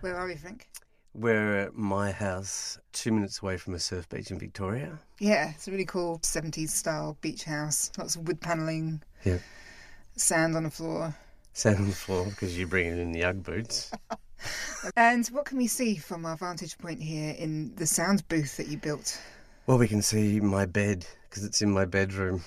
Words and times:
Where 0.00 0.16
are 0.16 0.26
we, 0.26 0.36
Frank? 0.36 0.68
We're 1.14 1.56
at 1.60 1.74
my 1.76 2.10
house, 2.12 2.78
two 2.92 3.12
minutes 3.12 3.40
away 3.40 3.56
from 3.56 3.74
a 3.74 3.78
surf 3.78 4.08
beach 4.08 4.30
in 4.30 4.38
Victoria. 4.38 4.98
Yeah, 5.18 5.50
it's 5.54 5.66
a 5.68 5.70
really 5.70 5.84
cool 5.86 6.18
70s 6.18 6.70
style 6.70 7.16
beach 7.20 7.44
house. 7.44 7.90
Lots 7.96 8.16
of 8.16 8.26
wood 8.26 8.40
panelling, 8.40 9.02
Yeah. 9.24 9.38
sand 10.16 10.56
on 10.56 10.64
the 10.64 10.70
floor. 10.70 11.14
Sand 11.52 11.78
on 11.78 11.86
the 11.88 11.94
floor 11.94 12.26
because 12.26 12.58
you're 12.58 12.68
bringing 12.68 12.98
in 12.98 13.12
the 13.12 13.24
Ugg 13.24 13.42
boots. 13.42 13.90
And 14.96 15.26
what 15.28 15.44
can 15.44 15.58
we 15.58 15.66
see 15.66 15.96
from 15.96 16.26
our 16.26 16.36
vantage 16.36 16.76
point 16.78 17.02
here 17.02 17.34
in 17.38 17.74
the 17.76 17.86
sound 17.86 18.26
booth 18.28 18.56
that 18.56 18.68
you 18.68 18.78
built? 18.78 19.20
Well, 19.66 19.78
we 19.78 19.88
can 19.88 20.02
see 20.02 20.40
my 20.40 20.66
bed 20.66 21.06
because 21.28 21.44
it's 21.44 21.62
in 21.62 21.70
my 21.70 21.84
bedroom. 21.84 22.42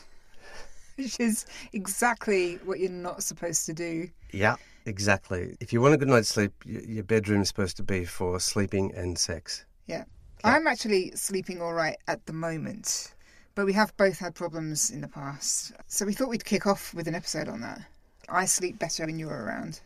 Which 0.95 1.19
is 1.19 1.45
exactly 1.73 2.55
what 2.65 2.79
you're 2.79 2.89
not 2.89 3.23
supposed 3.23 3.65
to 3.67 3.73
do. 3.73 4.09
Yeah, 4.31 4.55
exactly. 4.85 5.55
If 5.59 5.71
you 5.71 5.81
want 5.81 5.93
a 5.93 5.97
good 5.97 6.07
night's 6.07 6.29
sleep, 6.29 6.53
your 6.65 7.03
bedroom 7.03 7.41
is 7.41 7.47
supposed 7.47 7.77
to 7.77 7.83
be 7.83 8.05
for 8.05 8.39
sleeping 8.39 8.93
and 8.95 9.17
sex. 9.17 9.65
Yeah. 9.85 10.03
Yeah. 10.43 10.51
I'm 10.51 10.67
actually 10.67 11.11
sleeping 11.15 11.61
all 11.61 11.73
right 11.73 11.97
at 12.07 12.25
the 12.27 12.33
moment, 12.33 13.13
but 13.55 13.65
we 13.65 13.73
have 13.73 13.95
both 13.97 14.19
had 14.19 14.35
problems 14.35 14.91
in 14.91 15.01
the 15.01 15.07
past. 15.07 15.73
So 15.87 16.05
we 16.05 16.13
thought 16.13 16.29
we'd 16.29 16.45
kick 16.45 16.67
off 16.67 16.93
with 16.93 17.07
an 17.07 17.15
episode 17.15 17.47
on 17.47 17.61
that. 17.61 17.81
I 18.29 18.45
sleep 18.45 18.77
better 18.77 19.05
when 19.05 19.17
you're 19.17 19.29
around. 19.29 19.79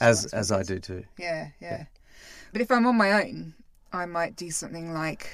As 0.00 0.26
as 0.26 0.52
I 0.52 0.62
do 0.62 0.78
too. 0.78 1.04
Yeah, 1.18 1.48
yeah. 1.60 1.84
But 2.52 2.60
if 2.60 2.70
I'm 2.70 2.86
on 2.86 2.96
my 2.96 3.12
own, 3.24 3.54
I 3.92 4.06
might 4.06 4.36
do 4.36 4.50
something 4.50 4.92
like 4.92 5.28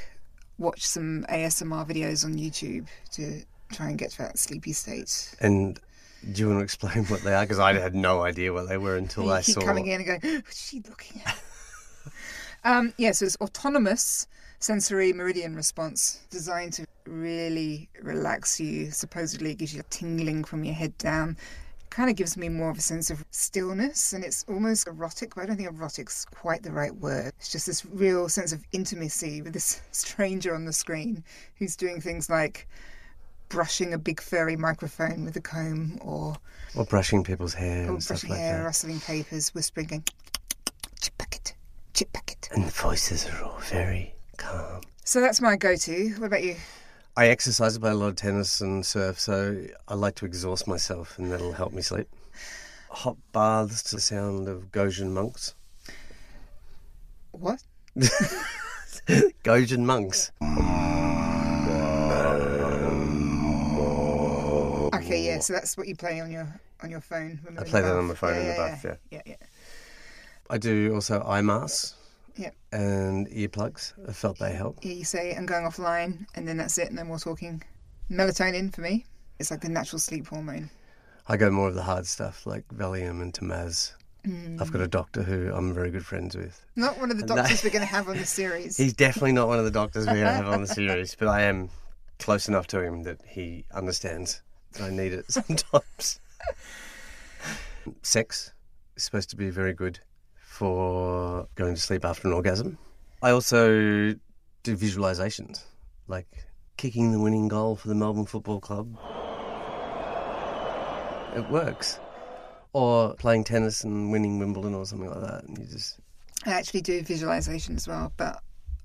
watch 0.59 0.87
some 0.87 1.25
ASMR 1.29 1.89
videos 1.89 2.25
on 2.25 2.35
YouTube 2.35 2.87
to 3.13 3.43
try 3.73 3.89
and 3.89 3.99
get 3.99 4.11
to 4.13 4.19
that 4.19 4.39
sleepy 4.39 4.73
state. 4.73 5.35
And 5.41 5.81
do 6.31 6.43
you 6.43 6.49
want 6.49 6.61
to 6.61 6.65
explain 6.65 7.05
what 7.07 7.23
they 7.23 7.35
are? 7.35 7.43
Because 7.43 7.59
I 7.59 7.73
had 7.75 7.95
no 7.95 8.23
idea 8.23 8.53
what 8.53 8.69
they 8.69 8.79
were 8.79 8.97
until 8.97 9.31
I 9.31 9.43
keep 9.43 9.55
saw. 9.55 9.61
coming 9.63 9.89
in 9.89 10.03
and 10.03 10.07
going, 10.07 10.37
what's 10.37 10.69
she 10.69 10.83
looking 10.89 11.21
at? 11.27 11.39
um, 12.65 12.95
yeah, 12.97 13.13
so 13.13 13.25
it's 13.25 13.37
autonomous 13.41 14.27
sensory 14.61 15.13
meridian 15.13 15.57
response 15.57 16.21
designed 16.31 16.73
to 16.75 16.87
really 17.07 17.89
relax 18.01 18.61
you. 18.61 18.91
Supposedly 18.93 19.51
it 19.51 19.59
gives 19.59 19.75
you 19.75 19.81
a 19.81 19.85
tingling 19.85 20.45
from 20.45 20.65
your 20.65 20.75
head 20.75 20.97
down. 20.99 21.37
Kind 21.93 22.09
of 22.09 22.17
gives 22.17 22.39
me 22.39 22.49
more 22.49 22.71
of 22.71 22.79
a 22.79 22.81
sense 22.81 23.11
of 23.11 23.23
stillness 23.33 24.15
and 24.15 24.25
it's 24.25 24.47
almost 24.49 24.89
erotic, 24.89 25.35
but 25.35 25.43
I 25.43 25.47
don't 25.47 25.57
think 25.59 25.69
erotic's 25.69 26.25
quite 26.25 26.63
the 26.63 26.73
right 26.73 26.95
word. 26.95 27.35
It's 27.39 27.53
just 27.53 27.67
this 27.67 27.85
real 27.85 28.31
sense 28.31 28.51
of 28.51 28.65
intimacy 28.73 29.43
with 29.43 29.53
this 29.53 29.83
stranger 29.93 30.55
on 30.55 30.65
the 30.65 30.73
screen 30.73 31.23
who's 31.57 31.77
doing 31.77 32.01
things 32.01 32.31
like 32.31 32.67
brushing 33.51 33.93
a 33.93 33.99
big 33.99 34.23
furry 34.23 34.57
microphone 34.57 35.27
with 35.27 35.37
a 35.37 35.41
comb 35.43 35.99
or 36.01 36.35
Or 36.75 36.87
brushing 36.87 37.23
people's 37.25 37.53
hair 37.53 37.87
and 37.91 38.03
stuff 38.03 38.23
brushing 38.23 38.31
like 38.31 38.39
hair, 38.39 38.59
that. 38.61 38.65
rustling 38.65 38.99
papers, 39.01 39.51
whispering, 39.55 39.87
going, 39.89 40.05
chip 40.99 41.19
packet, 41.19 41.55
chip 41.93 42.11
packet. 42.15 42.49
And 42.53 42.65
the 42.65 42.71
voices 42.71 43.29
are 43.29 43.43
all 43.45 43.59
very 43.69 44.15
calm. 44.39 44.81
So 45.05 45.21
that's 45.21 45.43
my 45.43 45.57
go-to. 45.57 46.15
What 46.17 46.29
about 46.29 46.43
you? 46.43 46.57
I 47.15 47.29
exercise, 47.29 47.77
I 47.77 47.81
play 47.81 47.91
a 47.91 47.95
lot 47.95 48.09
of 48.09 48.17
tennis 48.17 48.63
and 48.63 48.85
surf, 48.85 49.21
so 49.21 49.63
I 49.87 49.95
like 49.95 50.15
to 50.17 50.25
exhaust 50.25 50.67
myself, 50.67 51.19
and 51.19 51.31
that'll 51.31 51.53
help 51.53 51.75
me 51.75 51.83
sleep. 51.83 52.09
Hot 52.89 53.19
baths 53.33 53.83
to 53.85 53.97
the 53.97 54.01
sound 54.01 54.49
of 54.49 54.73
Gojin 54.73 55.11
monks. 55.11 55.55
What? 57.33 57.63
Gojin 59.45 59.81
monks. 59.81 60.33
Okay, 64.95 65.27
yeah. 65.27 65.39
So 65.41 65.53
that's 65.53 65.77
what 65.77 65.89
you 65.89 65.97
play 65.97 66.21
on 66.21 66.31
your 66.31 66.49
on 66.83 66.91
your 66.91 67.01
phone. 67.01 67.39
when 67.43 67.59
I 67.59 67.65
play 67.65 67.83
that 67.83 67.95
on 67.95 68.07
my 68.07 68.15
phone 68.15 68.35
yeah, 68.35 68.41
in 68.41 68.47
the 68.47 68.53
yeah, 68.53 68.69
bath, 68.69 68.85
yeah. 68.85 68.97
yeah, 69.11 69.23
yeah. 69.27 69.47
I 70.49 70.57
do 70.57 70.95
also 70.95 71.23
eye 71.23 71.43
masks 71.43 71.95
Yeah. 72.37 72.51
and 72.73 73.29
earplugs. 73.29 73.93
I 74.09 74.13
felt 74.13 74.39
they 74.39 74.53
help. 74.53 74.79
Yeah, 74.83 74.93
you 74.93 75.05
say 75.05 75.35
I'm 75.35 75.47
going 75.47 75.65
offline, 75.65 76.27
and 76.35 76.47
then 76.49 76.57
that's 76.57 76.79
it. 76.79 76.93
No 76.93 77.05
more 77.05 77.19
talking. 77.19 77.63
Melatonin 78.11 78.75
for 78.75 78.81
me. 78.81 79.05
It's 79.39 79.51
like 79.51 79.61
the 79.61 79.69
natural 79.69 79.99
sleep 79.99 80.29
hormone. 80.29 80.71
I 81.29 81.37
go 81.37 81.51
more 81.51 81.69
of 81.69 81.75
the 81.75 81.83
hard 81.83 82.07
stuff 82.07 82.47
like 82.47 82.67
Valium 82.69 83.23
and 83.23 83.33
Temaz. 83.33 83.93
I've 84.25 84.71
got 84.71 84.83
a 84.83 84.87
mm. 84.87 84.91
doctor 84.91 85.23
who 85.23 85.53
I'm 85.53 85.75
very 85.75 85.91
good 85.91 86.07
friends 86.07 86.37
with. 86.37 86.65
Not 86.77 86.99
one 87.01 87.11
of 87.11 87.19
the 87.19 87.27
No. 87.27 87.35
doctors 87.35 87.65
we're 87.65 87.71
going 87.71 87.85
to 87.85 87.93
have 87.93 88.09
on 88.09 88.17
the 88.19 88.25
series. 88.25 88.77
He's 88.79 88.93
definitely 88.93 89.33
not 89.33 89.49
one 89.49 89.59
of 89.59 89.65
the 89.65 89.71
doctors 89.73 90.07
we're 90.07 90.15
going 90.15 90.27
to 90.27 90.33
have 90.33 90.49
on 90.49 90.61
the 90.61 90.67
series, 90.75 91.17
but 91.17 91.27
I 91.27 91.43
am 91.43 91.71
close 92.21 92.47
enough 92.47 92.69
to 92.69 92.81
him 92.81 93.03
that 93.03 93.19
he 93.27 93.65
understands 93.73 94.41
that 94.75 94.83
I 94.85 94.91
need 94.91 95.13
it 95.13 95.25
sometimes. 95.33 96.21
Sex 98.03 98.53
is 98.97 99.03
supposed 99.03 99.29
to 99.31 99.37
be 99.37 99.51
very 99.51 99.75
good 99.75 99.99
for 100.63 101.49
going 101.57 101.75
to 101.75 101.81
sleep 101.81 102.05
after 102.05 102.29
an 102.29 102.35
orgasm. 102.35 102.79
I 103.21 103.31
also 103.31 104.15
do 104.63 104.77
visualizations, 104.77 105.65
like 106.07 106.29
kicking 106.77 107.11
the 107.11 107.19
winning 107.19 107.49
goal 107.49 107.75
for 107.75 107.89
the 107.89 107.97
Melbourne 107.97 108.27
Football 108.27 108.61
Club. 108.61 108.97
It 111.35 111.51
works. 111.51 111.99
Or 112.75 113.15
playing 113.15 113.43
tennis 113.43 113.83
and 113.83 114.13
winning 114.13 114.39
Wimbledon 114.39 114.73
or 114.75 114.87
something 114.87 115.11
like 115.11 115.21
that. 115.23 115.43
And 115.43 115.59
you 115.59 115.65
just 115.65 115.99
I 116.47 116.51
actually 116.51 116.83
do 116.83 117.03
visualization 117.03 117.75
as 117.75 117.89
well, 117.89 118.13
but 118.17 118.41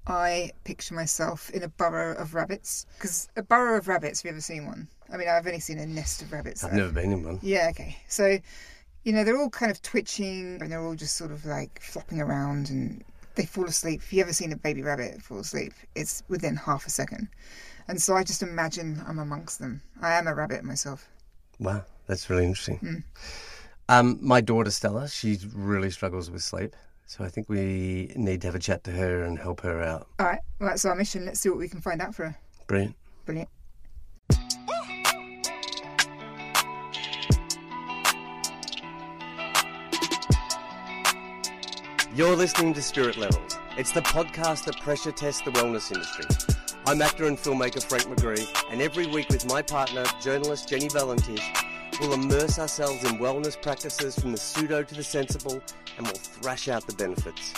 I 0.07 0.53
picture 0.63 0.95
myself 0.95 1.51
in 1.51 1.61
a 1.61 1.67
burrow 1.67 2.15
of 2.17 2.33
rabbits. 2.33 2.87
Because 2.97 3.29
a 3.35 3.43
burrow 3.43 3.77
of 3.77 3.87
rabbits, 3.87 4.23
have 4.23 4.25
you 4.25 4.31
ever 4.31 4.41
seen 4.41 4.65
one? 4.65 4.87
I 5.13 5.17
mean, 5.17 5.29
I've 5.29 5.45
only 5.45 5.59
seen 5.59 5.77
a 5.77 5.85
nest 5.85 6.23
of 6.23 6.31
rabbits. 6.31 6.63
I've 6.63 6.71
though. 6.71 6.77
never 6.77 6.91
been 6.91 7.11
in 7.11 7.23
one. 7.23 7.39
Yeah, 7.43 7.67
okay. 7.69 7.97
So, 8.07 8.39
you 9.07 9.13
know, 9.13 9.23
they're 9.23 9.37
all 9.37 9.49
kind 9.49 9.71
of 9.71 9.81
twitching 9.81 10.61
and 10.61 10.69
they're 10.69 10.83
all 10.83 10.93
just 10.93 11.15
sort 11.15 11.31
of 11.31 11.45
like 11.45 11.79
flopping 11.81 12.19
around 12.19 12.69
and 12.69 13.05
they 13.35 13.45
fall 13.45 13.63
asleep. 13.63 14.01
If 14.03 14.11
you 14.11 14.21
ever 14.21 14.33
seen 14.33 14.51
a 14.51 14.57
baby 14.57 14.81
rabbit 14.81 15.21
fall 15.21 15.39
asleep, 15.39 15.71
it's 15.95 16.23
within 16.27 16.57
half 16.57 16.85
a 16.85 16.89
second. 16.89 17.29
And 17.87 18.01
so 18.01 18.17
I 18.17 18.25
just 18.25 18.43
imagine 18.43 19.01
I'm 19.07 19.19
amongst 19.19 19.59
them. 19.59 19.81
I 20.01 20.15
am 20.15 20.27
a 20.27 20.35
rabbit 20.35 20.65
myself. 20.65 21.07
Wow, 21.57 21.85
that's 22.05 22.29
really 22.29 22.43
interesting. 22.43 22.79
Hmm. 22.79 22.95
Um, 23.87 24.19
my 24.21 24.41
daughter 24.41 24.71
Stella, 24.71 25.07
she 25.07 25.39
really 25.53 25.89
struggles 25.89 26.29
with 26.29 26.43
sleep, 26.43 26.75
so 27.05 27.23
I 27.23 27.29
think 27.29 27.47
we 27.47 28.11
need 28.17 28.41
to 28.41 28.47
have 28.47 28.55
a 28.55 28.59
chat 28.59 28.83
to 28.83 28.91
her 28.91 29.23
and 29.23 29.39
help 29.39 29.61
her 29.61 29.81
out. 29.81 30.09
All 30.19 30.25
right, 30.25 30.41
well, 30.59 30.67
that's 30.67 30.83
our 30.83 30.95
mission. 30.95 31.25
Let's 31.25 31.39
see 31.39 31.47
what 31.47 31.59
we 31.59 31.69
can 31.69 31.79
find 31.79 32.01
out 32.01 32.13
for 32.13 32.25
her. 32.25 32.37
Brilliant. 32.67 32.97
Brilliant. 33.25 33.49
You're 42.17 42.35
listening 42.35 42.73
to 42.73 42.81
Spirit 42.81 43.15
Levels. 43.15 43.59
It's 43.77 43.91
the 43.91 44.01
podcast 44.01 44.65
that 44.65 44.81
pressure 44.81 45.11
tests 45.11 45.41
the 45.41 45.51
wellness 45.51 45.91
industry. 45.91 46.25
I'm 46.87 46.99
actor 46.99 47.27
and 47.27 47.37
filmmaker 47.37 47.83
Frank 47.83 48.05
McGree, 48.05 48.71
and 48.71 48.81
every 48.81 49.05
week 49.05 49.29
with 49.29 49.45
my 49.45 49.61
partner, 49.61 50.03
journalist 50.19 50.67
Jenny 50.67 50.89
Valentish, 50.89 51.43
we'll 52.01 52.13
immerse 52.13 52.57
ourselves 52.57 53.03
in 53.03 53.19
wellness 53.19 53.61
practices 53.61 54.17
from 54.17 54.31
the 54.31 54.39
pseudo 54.39 54.81
to 54.81 54.95
the 54.95 55.03
sensible, 55.03 55.61
and 55.97 56.07
we'll 56.07 56.15
thrash 56.15 56.67
out 56.67 56.87
the 56.87 56.95
benefits. 56.95 57.53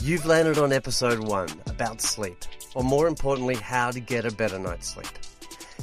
You've 0.00 0.26
landed 0.26 0.58
on 0.58 0.72
episode 0.72 1.18
one 1.18 1.48
about 1.66 2.00
sleep, 2.00 2.44
or 2.76 2.84
more 2.84 3.08
importantly, 3.08 3.56
how 3.56 3.90
to 3.90 3.98
get 3.98 4.24
a 4.24 4.30
better 4.30 4.60
night's 4.60 4.94
sleep. 4.94 5.08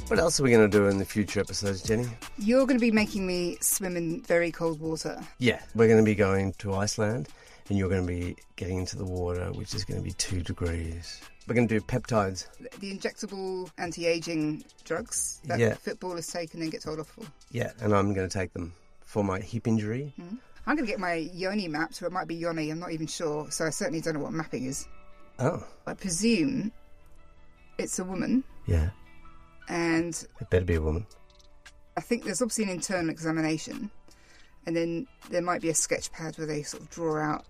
What 0.08 0.18
else 0.18 0.38
are 0.38 0.42
we 0.42 0.50
going 0.50 0.70
to 0.70 0.78
do 0.78 0.86
in 0.86 0.98
the 0.98 1.04
future 1.04 1.40
episodes, 1.40 1.82
Jenny? 1.82 2.06
You're 2.38 2.66
going 2.66 2.78
to 2.78 2.80
be 2.84 2.90
making 2.90 3.26
me 3.26 3.56
swim 3.60 3.96
in 3.96 4.20
very 4.22 4.52
cold 4.52 4.78
water. 4.80 5.20
Yeah, 5.38 5.60
we're 5.74 5.88
going 5.88 5.98
to 5.98 6.04
be 6.04 6.14
going 6.14 6.52
to 6.58 6.74
Iceland, 6.74 7.28
and 7.68 7.78
you're 7.78 7.88
going 7.88 8.06
to 8.06 8.12
be 8.12 8.36
getting 8.56 8.78
into 8.78 8.96
the 8.96 9.04
water, 9.04 9.46
which 9.52 9.74
is 9.74 9.84
going 9.84 9.98
to 9.98 10.04
be 10.04 10.12
two 10.12 10.42
degrees. 10.42 11.20
We're 11.48 11.54
going 11.54 11.66
to 11.68 11.78
do 11.78 11.84
peptides. 11.84 12.46
The 12.80 12.96
injectable 12.96 13.70
anti-aging 13.78 14.64
drugs 14.84 15.40
that 15.44 15.58
Yeah. 15.58 15.74
footballers 15.74 16.26
take 16.26 16.52
and 16.54 16.62
then 16.62 16.70
get 16.70 16.82
told 16.82 17.00
off 17.00 17.08
for. 17.08 17.24
Yeah, 17.50 17.72
and 17.80 17.94
I'm 17.94 18.12
going 18.14 18.28
to 18.28 18.32
take 18.38 18.52
them 18.52 18.74
for 19.06 19.24
my 19.24 19.40
hip 19.40 19.66
injury. 19.66 20.12
Hmm? 20.16 20.36
I'm 20.66 20.76
going 20.76 20.86
to 20.86 20.90
get 20.92 21.00
my 21.00 21.14
yoni 21.14 21.66
mapped, 21.66 22.00
or 22.02 22.06
it 22.06 22.12
might 22.12 22.28
be 22.28 22.34
yoni, 22.34 22.70
I'm 22.70 22.78
not 22.78 22.92
even 22.92 23.06
sure. 23.06 23.50
So 23.50 23.64
I 23.66 23.70
certainly 23.70 24.00
don't 24.02 24.14
know 24.14 24.20
what 24.20 24.32
mapping 24.32 24.66
is. 24.66 24.86
Oh, 25.38 25.64
I 25.86 25.94
presume 25.94 26.72
it's 27.78 27.98
a 27.98 28.04
woman, 28.04 28.44
yeah. 28.66 28.90
And 29.68 30.14
It 30.40 30.50
better 30.50 30.64
be 30.64 30.74
a 30.74 30.80
woman. 30.82 31.06
I 31.96 32.00
think 32.00 32.24
there's 32.24 32.42
obviously 32.42 32.64
an 32.64 32.70
internal 32.70 33.10
examination, 33.10 33.90
and 34.66 34.74
then 34.76 35.06
there 35.30 35.42
might 35.42 35.60
be 35.62 35.68
a 35.70 35.74
sketch 35.74 36.10
pad 36.12 36.36
where 36.38 36.46
they 36.46 36.62
sort 36.62 36.82
of 36.82 36.90
draw 36.90 37.20
out 37.20 37.44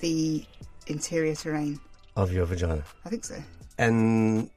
the 0.00 0.44
interior 0.86 1.34
terrain. 1.34 1.80
Of 2.16 2.32
your 2.32 2.46
vagina. 2.46 2.82
I 3.04 3.08
think 3.10 3.24
so. 3.24 3.36
And 3.78 4.50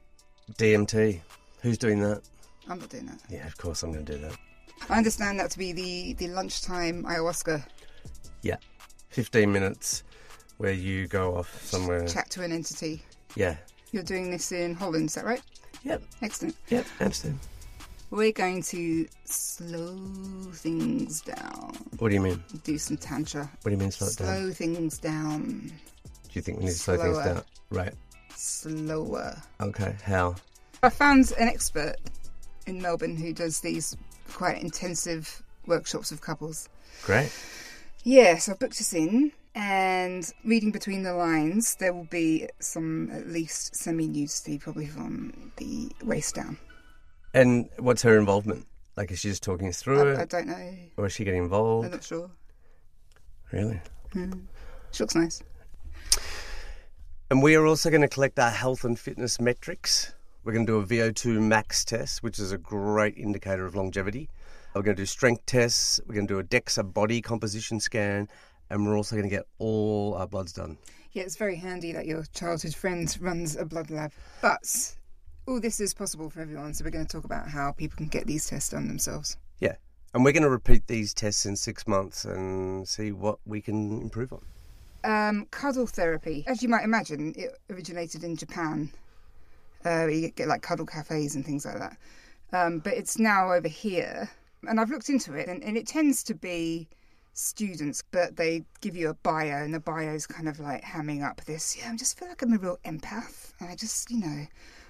DMT. 0.54 1.20
Who's 1.62 1.78
doing 1.78 2.00
that? 2.00 2.22
I'm 2.68 2.78
not 2.80 2.88
doing 2.88 3.06
that. 3.06 3.20
Yeah, 3.28 3.46
of 3.46 3.56
course 3.56 3.82
I'm 3.82 3.92
going 3.92 4.04
to 4.04 4.12
do 4.12 4.18
that. 4.18 4.36
I 4.90 4.96
understand 4.98 5.38
that 5.38 5.50
to 5.52 5.58
be 5.58 5.72
the, 5.72 6.14
the 6.14 6.28
lunchtime 6.28 7.04
ayahuasca 7.04 7.64
Yeah. 8.42 8.56
15 9.10 9.52
minutes 9.52 10.02
where 10.58 10.72
you 10.72 11.06
go 11.06 11.36
off 11.36 11.62
somewhere. 11.64 12.06
chat 12.08 12.30
to 12.30 12.42
an 12.42 12.50
entity. 12.50 13.02
Yeah. 13.36 13.56
You're 13.92 14.02
doing 14.02 14.30
this 14.30 14.50
in 14.52 14.74
Holland, 14.74 15.06
is 15.06 15.14
that 15.14 15.24
right? 15.24 15.42
Yep. 15.84 16.02
Excellent. 16.22 16.56
Yep. 16.68 16.86
Amsterdam. 17.00 17.40
We're 18.10 18.32
going 18.32 18.62
to 18.64 19.06
slow 19.24 19.96
things 20.52 21.22
down. 21.22 21.74
What 21.98 22.10
do 22.10 22.14
you 22.14 22.20
mean? 22.20 22.42
Do 22.62 22.76
some 22.76 22.98
tantra. 22.98 23.50
What 23.62 23.70
do 23.70 23.70
you 23.70 23.78
mean 23.78 23.90
slow 23.90 24.08
it 24.08 24.16
down? 24.18 24.26
Slow 24.36 24.50
things 24.52 24.98
down. 24.98 25.72
Do 25.72 26.30
you 26.34 26.42
think 26.42 26.58
we 26.58 26.64
need 26.64 26.72
to 26.72 26.76
slow 26.78 26.98
things 26.98 27.14
Slower. 27.16 27.24
down? 27.34 27.42
Right. 27.70 27.94
Slower. 28.36 29.36
Okay. 29.60 29.96
How? 30.04 30.34
I 30.82 30.90
found 30.90 31.32
an 31.38 31.48
expert 31.48 31.96
in 32.66 32.82
Melbourne 32.82 33.16
who 33.16 33.32
does 33.32 33.60
these 33.60 33.96
quite 34.32 34.60
intensive 34.62 35.42
workshops 35.66 36.10
with 36.10 36.20
couples. 36.20 36.68
Great. 37.04 37.32
Yeah, 38.04 38.36
so 38.38 38.52
I 38.52 38.54
booked 38.56 38.80
us 38.80 38.92
in, 38.92 39.32
and 39.54 40.32
reading 40.44 40.70
between 40.70 41.02
the 41.02 41.14
lines, 41.14 41.76
there 41.76 41.92
will 41.92 42.04
be 42.04 42.48
some 42.58 43.10
at 43.10 43.28
least 43.28 43.76
semi 43.76 44.06
nudity, 44.08 44.58
probably 44.58 44.86
from 44.86 45.52
the 45.56 45.90
waist 46.02 46.34
down. 46.34 46.58
And 47.34 47.68
what's 47.78 48.02
her 48.02 48.18
involvement? 48.18 48.66
Like, 48.96 49.10
is 49.10 49.20
she 49.20 49.28
just 49.28 49.42
talking 49.42 49.68
us 49.68 49.80
through 49.80 50.16
I, 50.16 50.22
I 50.22 50.24
don't 50.26 50.46
know. 50.46 50.74
or 50.98 51.06
is 51.06 51.12
she 51.12 51.24
getting 51.24 51.40
I'm 51.40 51.44
involved? 51.44 51.90
not 51.90 52.04
sure. 52.04 52.30
Really? 53.50 53.80
Hmm. 54.12 54.32
She 54.90 55.02
looks 55.02 55.14
nice. 55.14 55.42
And 57.30 57.42
we 57.42 57.54
are 57.54 57.66
also 57.66 57.88
going 57.88 58.02
to 58.02 58.08
collect 58.08 58.38
our 58.38 58.50
health 58.50 58.84
and 58.84 58.98
fitness 58.98 59.40
metrics. 59.40 60.12
We're 60.44 60.52
going 60.52 60.66
to 60.66 60.72
do 60.72 60.78
a 60.80 61.10
VO2 61.10 61.40
max 61.40 61.84
test, 61.84 62.22
which 62.22 62.38
is 62.38 62.52
a 62.52 62.58
great 62.58 63.16
indicator 63.16 63.64
of 63.64 63.74
longevity. 63.74 64.28
We're 64.74 64.82
going 64.82 64.96
to 64.96 65.02
do 65.02 65.06
strength 65.06 65.46
tests. 65.46 66.00
We're 66.06 66.14
going 66.14 66.26
to 66.26 66.34
do 66.34 66.38
a 66.40 66.44
DEXA 66.44 66.92
body 66.92 67.22
composition 67.22 67.80
scan, 67.80 68.28
and 68.72 68.86
we're 68.86 68.96
also 68.96 69.14
going 69.14 69.28
to 69.28 69.34
get 69.34 69.46
all 69.58 70.14
our 70.14 70.26
bloods 70.26 70.52
done. 70.52 70.78
Yeah, 71.12 71.24
it's 71.24 71.36
very 71.36 71.56
handy 71.56 71.92
that 71.92 72.06
your 72.06 72.24
childhood 72.32 72.74
friend 72.74 73.16
runs 73.20 73.54
a 73.54 73.66
blood 73.66 73.90
lab. 73.90 74.12
But 74.40 74.96
all 75.46 75.60
this 75.60 75.78
is 75.78 75.92
possible 75.92 76.30
for 76.30 76.40
everyone, 76.40 76.72
so 76.72 76.84
we're 76.84 76.90
going 76.90 77.06
to 77.06 77.12
talk 77.12 77.24
about 77.24 77.48
how 77.48 77.72
people 77.72 77.98
can 77.98 78.08
get 78.08 78.26
these 78.26 78.48
tests 78.48 78.70
done 78.70 78.88
themselves. 78.88 79.36
Yeah. 79.60 79.76
And 80.14 80.24
we're 80.24 80.32
going 80.32 80.42
to 80.42 80.50
repeat 80.50 80.86
these 80.86 81.12
tests 81.12 81.44
in 81.44 81.54
six 81.54 81.86
months 81.86 82.24
and 82.24 82.88
see 82.88 83.12
what 83.12 83.38
we 83.44 83.60
can 83.60 84.00
improve 84.00 84.32
on. 84.32 84.42
Um, 85.04 85.46
cuddle 85.50 85.86
therapy, 85.86 86.44
as 86.46 86.62
you 86.62 86.68
might 86.68 86.84
imagine, 86.84 87.34
it 87.36 87.58
originated 87.70 88.24
in 88.24 88.36
Japan. 88.36 88.90
Uh, 89.84 90.06
you 90.06 90.30
get 90.30 90.48
like 90.48 90.62
cuddle 90.62 90.86
cafes 90.86 91.34
and 91.34 91.44
things 91.44 91.66
like 91.66 91.78
that. 91.78 91.96
Um, 92.54 92.78
but 92.78 92.94
it's 92.94 93.18
now 93.18 93.52
over 93.52 93.68
here, 93.68 94.30
and 94.66 94.80
I've 94.80 94.90
looked 94.90 95.10
into 95.10 95.34
it, 95.34 95.48
and, 95.48 95.62
and 95.62 95.76
it 95.76 95.86
tends 95.86 96.22
to 96.24 96.34
be 96.34 96.88
students, 97.32 98.02
but 98.10 98.36
they 98.36 98.64
give 98.80 98.96
you 98.96 99.08
a 99.10 99.14
bio, 99.14 99.62
and 99.62 99.72
the 99.72 99.80
bio 99.80 100.14
is 100.14 100.26
kind 100.26 100.48
of 100.48 100.60
like 100.60 100.82
hamming 100.82 101.22
up 101.22 101.44
this. 101.44 101.76
Yeah, 101.76 101.90
I 101.92 101.96
just 101.96 102.18
feel 102.18 102.28
like 102.28 102.42
I'm 102.42 102.52
a 102.52 102.58
real 102.58 102.78
empath, 102.84 103.52
and 103.60 103.68
I 103.68 103.74
just, 103.74 104.10
you 104.10 104.20
know, 104.20 104.46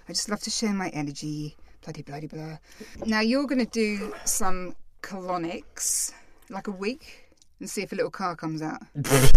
I 0.09 0.13
just 0.13 0.29
love 0.29 0.41
to 0.41 0.51
share 0.51 0.73
my 0.73 0.89
energy. 0.89 1.57
Bloody, 1.85 2.03
bloody, 2.03 2.27
blah. 2.29 2.59
Now 3.07 3.21
you're 3.21 3.47
going 3.47 3.65
to 3.65 3.71
do 3.71 4.15
some 4.25 4.77
colonics, 5.03 6.13
like 6.49 6.69
a 6.69 6.73
week, 6.73 7.31
and 7.59 7.69
see 7.69 7.83
if 7.83 7.93
a 7.93 7.97
little 7.97 8.11
car 8.11 8.37
comes 8.37 8.63
out. 8.63 8.83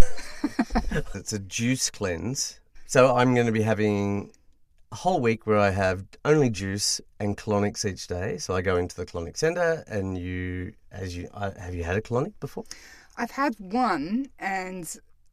It's 1.14 1.34
a 1.34 1.40
juice 1.40 1.90
cleanse. 1.90 2.60
So 2.86 3.16
I'm 3.16 3.34
going 3.34 3.48
to 3.48 3.52
be 3.52 3.62
having 3.62 4.32
a 4.96 4.98
whole 4.98 5.20
week 5.20 5.46
where 5.46 5.60
I 5.60 5.72
have 5.72 6.06
only 6.24 6.50
juice 6.50 7.02
and 7.20 7.36
colonics 7.36 7.84
each 7.84 8.08
day. 8.08 8.38
So 8.38 8.56
I 8.56 8.62
go 8.62 8.78
into 8.78 8.96
the 8.96 9.06
colonic 9.06 9.36
centre, 9.36 9.84
and 9.88 10.18
you, 10.18 10.72
as 10.90 11.18
you, 11.18 11.28
have 11.36 11.76
you 11.76 11.84
had 11.84 11.98
a 11.98 12.02
colonic 12.02 12.32
before? 12.40 12.64
I've 13.18 13.32
had 13.32 13.56
one 13.60 14.30
and 14.40 14.86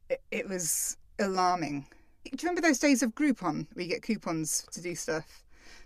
it, 0.09 0.21
it 0.31 0.49
was 0.49 0.97
alarming. 1.17 1.85
Do 2.25 2.31
you 2.31 2.37
remember 2.41 2.59
those 2.59 2.77
days 2.77 3.01
of 3.03 3.15
Groupon 3.15 3.67
where 3.73 3.85
you 3.85 3.89
get 3.89 4.03
coupons 4.03 4.67
to 4.73 4.81
do 4.81 4.95
stuff? 4.95 5.45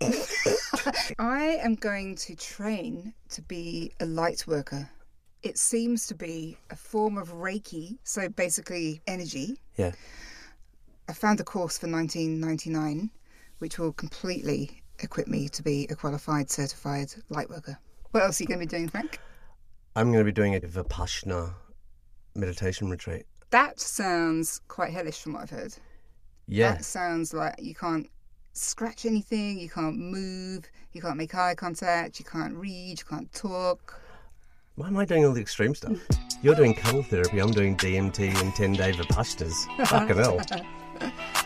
I 1.20 1.60
am 1.62 1.76
going 1.76 2.16
to 2.16 2.34
train 2.34 3.14
to 3.30 3.42
be 3.42 3.92
a 4.00 4.06
light 4.06 4.44
worker. 4.48 4.90
It 5.44 5.56
seems 5.56 6.08
to 6.08 6.16
be 6.16 6.58
a 6.70 6.76
form 6.76 7.16
of 7.16 7.28
Reiki, 7.32 7.98
so 8.02 8.28
basically 8.28 9.00
energy. 9.06 9.56
Yeah. 9.76 9.92
I 11.08 11.12
found 11.12 11.38
a 11.38 11.44
course 11.44 11.78
for 11.78 11.88
1999 11.88 13.10
which 13.58 13.78
will 13.78 13.92
completely 13.92 14.82
equip 15.00 15.28
me 15.28 15.48
to 15.48 15.62
be 15.62 15.86
a 15.90 15.94
qualified 15.94 16.50
certified 16.50 17.12
light 17.28 17.48
worker. 17.48 17.78
What 18.10 18.22
else 18.22 18.40
are 18.40 18.44
you 18.44 18.48
going 18.48 18.60
to 18.60 18.66
be 18.66 18.70
doing, 18.70 18.88
Frank? 18.88 19.20
I'm 19.96 20.08
going 20.12 20.20
to 20.20 20.24
be 20.24 20.32
doing 20.32 20.54
a 20.54 20.60
Vipassana 20.60 21.54
meditation 22.34 22.88
retreat. 22.88 23.26
That 23.50 23.80
sounds 23.80 24.60
quite 24.68 24.92
hellish 24.92 25.20
from 25.20 25.34
what 25.34 25.42
I've 25.42 25.50
heard. 25.50 25.74
Yeah. 26.46 26.72
That 26.72 26.84
sounds 26.84 27.34
like 27.34 27.54
you 27.58 27.74
can't 27.74 28.08
scratch 28.52 29.06
anything, 29.06 29.58
you 29.58 29.68
can't 29.68 29.98
move, 29.98 30.64
you 30.92 31.00
can't 31.00 31.16
make 31.16 31.34
eye 31.34 31.54
contact, 31.54 32.18
you 32.18 32.24
can't 32.24 32.54
read, 32.54 32.98
you 32.98 33.04
can't 33.04 33.32
talk. 33.32 34.00
Why 34.76 34.88
am 34.88 34.96
I 34.96 35.04
doing 35.04 35.24
all 35.24 35.32
the 35.32 35.40
extreme 35.40 35.74
stuff? 35.74 35.98
You're 36.42 36.54
doing 36.54 36.72
cuddle 36.72 37.02
therapy. 37.02 37.40
I'm 37.40 37.50
doing 37.50 37.76
DMT 37.76 38.40
and 38.40 38.54
10 38.54 38.72
day 38.74 38.92
Vipassanas. 38.92 39.86
Fucking 39.88 40.16
hell. 40.16 40.40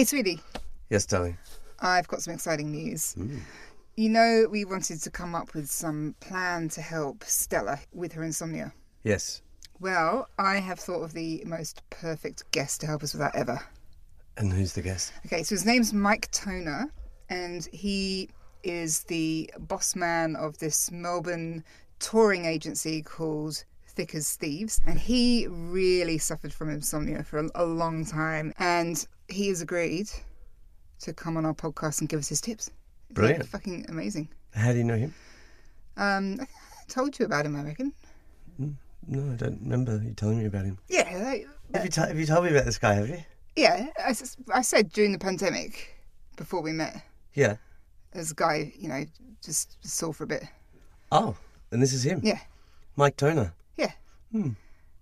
Hey, 0.00 0.04
sweetie, 0.04 0.40
Yes, 0.88 1.04
darling. 1.04 1.36
I've 1.78 2.08
got 2.08 2.22
some 2.22 2.32
exciting 2.32 2.72
news. 2.72 3.14
You 3.96 4.08
know, 4.08 4.46
we 4.50 4.64
wanted 4.64 5.02
to 5.02 5.10
come 5.10 5.34
up 5.34 5.52
with 5.52 5.70
some 5.70 6.14
plan 6.20 6.70
to 6.70 6.80
help 6.80 7.22
Stella 7.22 7.78
with 7.92 8.14
her 8.14 8.24
insomnia. 8.24 8.72
Yes. 9.04 9.42
Well, 9.78 10.26
I 10.38 10.56
have 10.56 10.78
thought 10.80 11.02
of 11.02 11.12
the 11.12 11.42
most 11.44 11.82
perfect 11.90 12.50
guest 12.50 12.80
to 12.80 12.86
help 12.86 13.02
us 13.02 13.12
with 13.12 13.20
that 13.20 13.34
ever. 13.34 13.60
And 14.38 14.50
who's 14.50 14.72
the 14.72 14.80
guest? 14.80 15.12
Okay, 15.26 15.42
so 15.42 15.54
his 15.54 15.66
name's 15.66 15.92
Mike 15.92 16.30
Toner, 16.30 16.90
and 17.28 17.68
he 17.70 18.30
is 18.62 19.00
the 19.00 19.52
boss 19.58 19.94
man 19.94 20.34
of 20.34 20.56
this 20.56 20.90
Melbourne 20.90 21.62
touring 21.98 22.46
agency 22.46 23.02
called 23.02 23.62
Thick 23.86 24.14
as 24.14 24.34
Thieves. 24.34 24.80
And 24.86 24.98
he 24.98 25.46
really 25.46 26.16
suffered 26.16 26.54
from 26.54 26.70
insomnia 26.70 27.22
for 27.22 27.40
a, 27.40 27.50
a 27.54 27.66
long 27.66 28.06
time. 28.06 28.54
And 28.58 29.06
he 29.32 29.48
has 29.48 29.60
agreed 29.60 30.08
to 31.00 31.12
come 31.12 31.36
on 31.36 31.44
our 31.44 31.54
podcast 31.54 32.00
and 32.00 32.08
give 32.08 32.18
us 32.18 32.28
his 32.28 32.40
tips. 32.40 32.66
Isn't 32.68 33.14
Brilliant. 33.14 33.46
fucking 33.46 33.86
amazing. 33.88 34.28
How 34.54 34.72
do 34.72 34.78
you 34.78 34.84
know 34.84 34.96
him? 34.96 35.14
Um, 35.96 36.38
I 36.40 36.46
told 36.88 37.18
you 37.18 37.26
about 37.26 37.46
him, 37.46 37.56
I 37.56 37.62
reckon. 37.62 37.92
No, 38.58 39.32
I 39.32 39.36
don't 39.36 39.60
remember 39.62 40.00
you 40.04 40.12
telling 40.12 40.38
me 40.38 40.44
about 40.46 40.64
him. 40.66 40.78
Yeah, 40.88 41.08
Have 41.74 41.84
you, 41.84 41.90
t- 41.90 42.00
have 42.00 42.18
you 42.18 42.26
told 42.26 42.44
me 42.44 42.50
about 42.50 42.64
this 42.66 42.78
guy, 42.78 42.94
have 42.94 43.08
you? 43.08 43.22
yeah. 43.56 43.86
I, 43.98 44.10
s- 44.10 44.36
I 44.52 44.62
said 44.62 44.92
during 44.92 45.12
the 45.12 45.18
pandemic, 45.18 45.96
before 46.36 46.60
we 46.62 46.72
met, 46.72 47.02
Yeah. 47.34 47.56
there's 48.12 48.30
a 48.30 48.34
guy, 48.34 48.72
you 48.78 48.88
know, 48.88 49.04
just 49.42 49.76
saw 49.86 50.12
for 50.12 50.24
a 50.24 50.26
bit. 50.26 50.44
Oh, 51.10 51.36
and 51.72 51.82
this 51.82 51.92
is 51.92 52.04
him? 52.04 52.20
Yeah, 52.22 52.38
Mike 52.96 53.16
Toner. 53.16 53.52
yeah. 53.76 53.92
Hmm. 54.32 54.50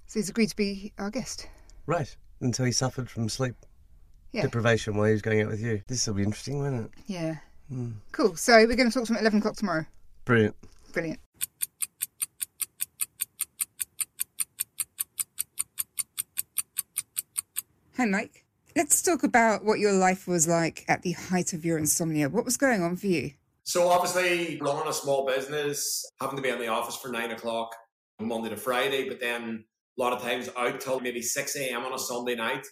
So 0.07 0.21
he's 0.21 0.31
agreed 0.31 0.49
to 0.51 0.57
be 0.57 0.93
our 0.99 1.11
guest. 1.11 1.47
Right. 1.87 2.15
Until 2.41 2.65
he 2.65 2.73
suffered 2.73 3.11
from 3.11 3.29
sleep 3.29 3.57
Yeah. 4.33 4.43
deprivation 4.43 4.97
while 4.97 5.07
he 5.07 5.13
was 5.13 5.23
going 5.23 5.41
out 5.43 5.49
with 5.49 5.61
you. 5.61 5.83
This 5.89 6.07
will 6.07 6.15
be 6.15 6.23
interesting, 6.23 6.59
won't 6.61 6.87
it? 6.87 6.91
Yeah. 7.07 7.37
Hmm. 7.69 7.93
Cool. 8.13 8.37
So 8.37 8.55
we're 8.67 8.77
going 8.77 8.91
to 8.91 8.95
talk 8.95 9.07
to 9.07 9.13
him 9.13 9.17
at 9.17 9.23
11 9.23 9.39
o'clock 9.39 9.57
tomorrow. 9.57 9.87
Brilliant. 10.25 10.55
Brilliant. 10.93 11.21
Hi, 17.97 18.05
Mike. 18.05 18.45
Let's 18.77 19.03
talk 19.03 19.25
about 19.25 19.65
what 19.65 19.81
your 19.81 19.93
life 19.93 20.29
was 20.29 20.47
like 20.47 20.85
at 20.89 21.03
the 21.03 21.13
height 21.13 21.53
of 21.53 21.65
your 21.65 21.79
insomnia. 21.79 22.29
What 22.29 22.45
was 22.45 22.57
going 22.57 22.83
on 22.83 22.97
for 22.97 23.09
you? 23.09 23.33
So 23.65 23.89
obviously 23.89 24.59
running 24.61 24.89
a 24.89 24.93
small 24.93 25.27
business, 25.27 26.05
having 26.21 26.37
to 26.37 26.43
be 26.43 26.49
in 26.49 26.59
the 26.59 26.69
office 26.69 26.97
for 26.97 27.09
nine 27.09 27.33
o'clock 27.33 27.75
Monday 28.21 28.51
to 28.51 28.57
Friday, 28.57 29.09
but 29.09 29.21
then 29.21 29.65
a 29.99 30.01
lot 30.03 30.13
of 30.13 30.23
times 30.23 30.49
out 30.57 30.81
till 30.81 31.01
maybe 31.01 31.21
six 31.21 31.57
a.m. 31.57 31.85
on 31.85 31.93
a 31.93 31.99
Sunday 31.99 32.35
night, 32.37 32.67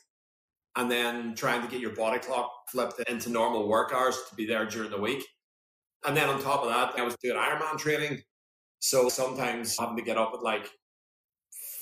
and 0.77 0.91
then 0.91 1.35
trying 1.35 1.63
to 1.63 1.69
get 1.69 1.81
your 1.81 1.95
body 1.95 2.19
clock 2.19 2.51
flipped 2.71 3.01
into 3.09 3.31
normal 3.31 3.69
work 3.69 3.93
hours 3.93 4.19
to 4.29 4.35
be 4.37 4.47
there 4.47 4.67
during 4.67 4.91
the 4.91 5.01
week. 5.01 5.25
And 6.07 6.17
then 6.17 6.29
on 6.29 6.41
top 6.41 6.63
of 6.63 6.69
that, 6.69 6.99
I 6.99 7.03
was 7.03 7.17
doing 7.23 7.37
Ironman 7.37 7.79
training, 7.79 8.21
so 8.79 9.09
sometimes 9.09 9.77
having 9.79 9.97
to 9.97 10.03
get 10.03 10.19
up 10.19 10.33
at 10.35 10.43
like 10.43 10.69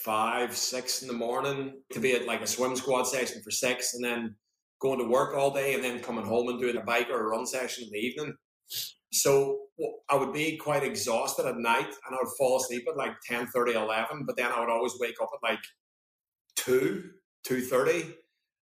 five, 0.05 0.57
six 0.57 1.03
in 1.03 1.09
the 1.09 1.15
morning 1.15 1.75
to 1.93 2.01
be 2.01 2.13
at 2.13 2.27
like 2.27 2.41
a 2.41 2.47
swim 2.47 2.77
squad 2.77 3.05
session 3.05 3.43
for 3.43 3.51
six, 3.51 3.95
and 3.95 4.05
then 4.05 4.37
going 4.81 4.99
to 4.99 5.09
work 5.09 5.37
all 5.37 5.51
day, 5.51 5.75
and 5.75 5.83
then 5.83 6.01
coming 6.01 6.25
home 6.25 6.49
and 6.49 6.61
doing 6.61 6.77
a 6.77 6.83
bike 6.83 7.09
or 7.11 7.21
a 7.21 7.29
run 7.29 7.47
session 7.47 7.85
in 7.85 7.91
the 7.91 7.99
evening. 7.99 8.35
So 9.13 9.59
I 10.11 10.17
would 10.17 10.33
be 10.33 10.57
quite 10.57 10.83
exhausted 10.83 11.47
at 11.47 11.57
night 11.57 11.87
and 11.87 12.15
I 12.15 12.17
would 12.21 12.33
fall 12.37 12.57
asleep 12.57 12.85
at 12.89 12.97
like 12.97 13.13
10, 13.29 13.47
30, 13.47 13.75
11, 13.75 14.25
but 14.27 14.37
then 14.37 14.51
I 14.51 14.59
would 14.59 14.69
always 14.69 14.95
wake 14.99 15.15
up 15.23 15.31
at 15.33 15.49
like 15.49 15.63
2, 16.57 17.11
2.30 17.47 18.13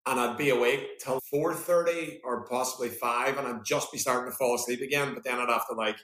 and 0.07 0.19
I'd 0.19 0.37
be 0.37 0.49
awake 0.49 0.99
till 0.99 1.21
4.30 1.33 2.19
or 2.23 2.45
possibly 2.45 2.89
5 2.89 3.37
and 3.37 3.47
I'd 3.47 3.65
just 3.65 3.91
be 3.91 3.97
starting 3.97 4.31
to 4.31 4.37
fall 4.37 4.55
asleep 4.55 4.81
again, 4.81 5.13
but 5.13 5.23
then 5.23 5.39
I'd 5.39 5.49
have 5.49 5.67
to 5.67 5.75
like 5.75 5.97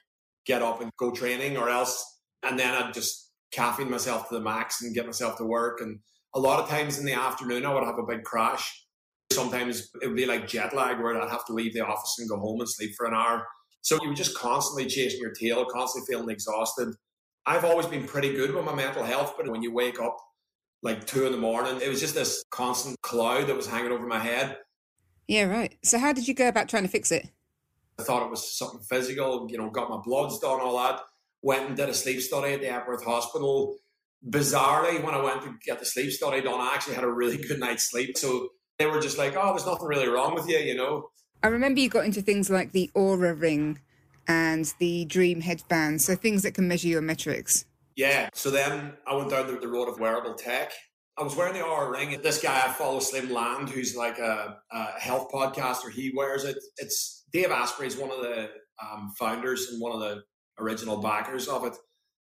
get 0.46 0.62
up 0.62 0.82
and 0.82 0.92
go 0.98 1.12
training 1.12 1.58
or 1.58 1.70
else, 1.70 2.20
and 2.44 2.58
then 2.58 2.74
I'd 2.74 2.94
just 2.94 3.32
caffeine 3.52 3.90
myself 3.90 4.30
to 4.30 4.36
the 4.36 4.42
max 4.42 4.82
and 4.82 4.94
get 4.94 5.06
myself 5.06 5.38
to 5.38 5.46
work. 5.46 5.82
And 5.82 6.00
a 6.36 6.40
lot 6.40 6.60
of 6.60 6.70
times 6.70 7.00
in 7.00 7.06
the 7.06 7.14
afternoon, 7.14 7.66
I 7.66 7.74
would 7.74 7.84
have 7.84 7.98
a 7.98 8.06
big 8.06 8.24
crash. 8.24 8.86
Sometimes 9.32 9.90
it 10.02 10.08
would 10.08 10.16
be 10.16 10.26
like 10.26 10.48
jet 10.48 10.76
lag 10.76 11.00
where 11.00 11.20
I'd 11.20 11.30
have 11.30 11.46
to 11.48 11.54
leave 11.54 11.74
the 11.74 11.86
office 11.86 12.16
and 12.20 12.30
go 12.30 12.38
home 12.38 12.60
and 12.60 12.70
sleep 12.70 12.92
for 12.96 13.08
an 13.08 13.14
hour. 13.14 13.46
So 13.82 13.98
you 14.02 14.10
were 14.10 14.16
just 14.16 14.38
constantly 14.38 14.86
chasing 14.86 15.20
your 15.20 15.32
tail, 15.32 15.66
constantly 15.66 16.14
feeling 16.14 16.30
exhausted. 16.30 16.94
I've 17.46 17.66
always 17.66 17.86
been 17.86 18.06
pretty 18.06 18.34
good 18.34 18.54
with 18.54 18.66
my 18.66 18.76
mental 18.76 19.04
health, 19.04 19.36
but 19.38 19.48
when 19.50 19.64
you 19.64 19.74
wake 19.74 20.00
up 20.00 20.18
like 20.84 21.06
two 21.06 21.26
in 21.26 21.32
the 21.32 21.38
morning, 21.38 21.80
it 21.82 21.90
was 21.90 22.00
just 22.00 22.16
this 22.16 22.44
constant 22.50 23.02
cloud 23.02 23.48
that 23.48 23.56
was 23.56 23.68
hanging 23.68 23.92
over 23.92 24.06
my 24.06 24.20
head. 24.20 24.58
Yeah, 25.28 25.44
right. 25.44 25.76
So 25.84 26.00
how 26.00 26.14
did 26.14 26.28
you 26.28 26.34
go 26.34 26.48
about 26.48 26.70
trying 26.70 26.84
to 26.84 26.90
fix 26.90 27.12
it? 27.12 27.30
I 28.00 28.04
thought 28.04 28.24
it 28.24 28.30
was 28.30 28.58
something 28.58 28.80
physical, 28.82 29.48
you 29.50 29.58
know, 29.58 29.70
got 29.70 29.90
my 29.90 29.98
bloods 29.98 30.40
done, 30.40 30.60
all 30.62 30.78
that. 30.78 31.02
Went 31.42 31.68
and 31.68 31.78
did 31.78 31.90
a 31.90 31.94
sleep 31.94 32.22
study 32.22 32.54
at 32.54 32.62
the 32.62 32.70
Epworth 32.70 33.04
Hospital. 33.04 33.78
Bizarrely, 34.28 35.04
when 35.04 35.16
I 35.16 35.22
went 35.22 35.42
to 35.44 35.54
get 35.66 35.80
the 35.80 35.86
sleep 35.86 36.12
study 36.12 36.42
done, 36.42 36.60
I 36.60 36.74
actually 36.74 36.96
had 36.96 37.04
a 37.04 37.12
really 37.12 37.38
good 37.48 37.60
night's 37.60 37.90
sleep. 37.90 38.18
So 38.18 38.50
they 38.78 38.86
were 38.86 39.02
just 39.02 39.18
like, 39.18 39.36
oh, 39.36 39.50
there's 39.50 39.66
nothing 39.66 39.88
really 39.88 40.08
wrong 40.08 40.36
with 40.36 40.48
you, 40.48 40.58
you 40.58 40.76
know. 40.76 41.10
I 41.44 41.48
remember 41.48 41.80
you 41.80 41.90
got 41.90 42.06
into 42.06 42.22
things 42.22 42.50
like 42.50 42.72
the 42.72 42.90
Oura 42.96 43.40
ring 43.40 43.80
and 44.28 44.72
the 44.80 45.06
Dreem 45.06 45.42
headband, 45.42 46.02
so 46.02 46.16
things 46.16 46.44
that 46.44 46.54
can 46.54 46.68
measure 46.68 46.88
your 46.88 47.02
metrics. 47.02 47.66
Yeah. 47.98 48.30
So 48.34 48.52
then 48.52 48.94
I 49.08 49.16
went 49.16 49.32
down 49.32 49.48
the, 49.48 49.60
the 49.60 49.68
road 49.68 49.90
of 49.90 50.00
wearable 50.00 50.36
tech. 50.36 50.72
I 51.18 51.24
was 51.24 51.36
wearing 51.36 51.56
the 51.56 51.62
Oura 51.62 51.92
ring. 51.92 52.22
This 52.22 52.40
guy 52.40 52.62
I 52.64 52.72
follow, 52.72 53.00
Siim 53.00 53.32
Land, 53.32 53.70
who's 53.70 53.96
like 53.96 54.20
a, 54.20 54.60
a 54.72 55.00
health 55.00 55.32
podcaster, 55.34 55.92
he 55.92 56.14
wears 56.16 56.44
it. 56.44 56.58
It's 56.78 57.26
Dave 57.34 57.50
Asprey 57.50 57.88
is 57.88 57.98
one 57.98 58.12
of 58.12 58.22
the 58.22 58.52
um, 58.82 59.12
founders 59.18 59.70
and 59.72 59.82
one 59.82 59.92
of 59.94 60.00
the 60.00 60.22
original 60.60 60.98
backers 60.98 61.48
of 61.48 61.66
it. 61.66 61.76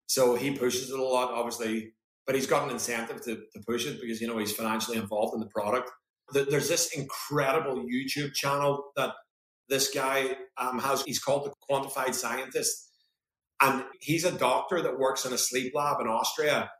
So 0.08 0.34
he 0.34 0.50
pushes 0.50 0.90
it 0.90 0.98
a 0.98 1.02
lot, 1.02 1.30
obviously, 1.30 1.94
but 2.26 2.34
he's 2.34 2.46
got 2.46 2.64
an 2.64 2.70
incentive 2.70 3.22
to, 3.22 3.36
to 3.36 3.62
push 3.66 3.86
it 3.86 3.98
because, 3.98 4.20
you 4.20 4.26
know, 4.26 4.36
he's 4.36 4.52
financially 4.52 4.98
involved 4.98 5.32
in 5.32 5.40
the 5.40 5.46
product. 5.46 5.90
There's 6.34 6.68
this 6.68 6.94
incredible 6.94 7.86
YouTube 7.86 8.34
channel 8.34 8.92
that 8.96 9.14
this 9.70 9.90
guy 9.92 10.36
um, 10.58 10.78
has. 10.80 11.02
He's 11.02 11.18
called 11.18 11.46
the 11.46 11.74
Quantified 11.74 12.14
Scientist. 12.14 12.90
And 13.62 13.84
he's 14.00 14.24
a 14.24 14.32
doctor 14.32 14.82
that 14.82 14.98
works 14.98 15.24
in 15.24 15.32
a 15.32 15.38
sleep 15.38 15.72
lab 15.74 16.00
in 16.00 16.08
Austria. 16.08 16.70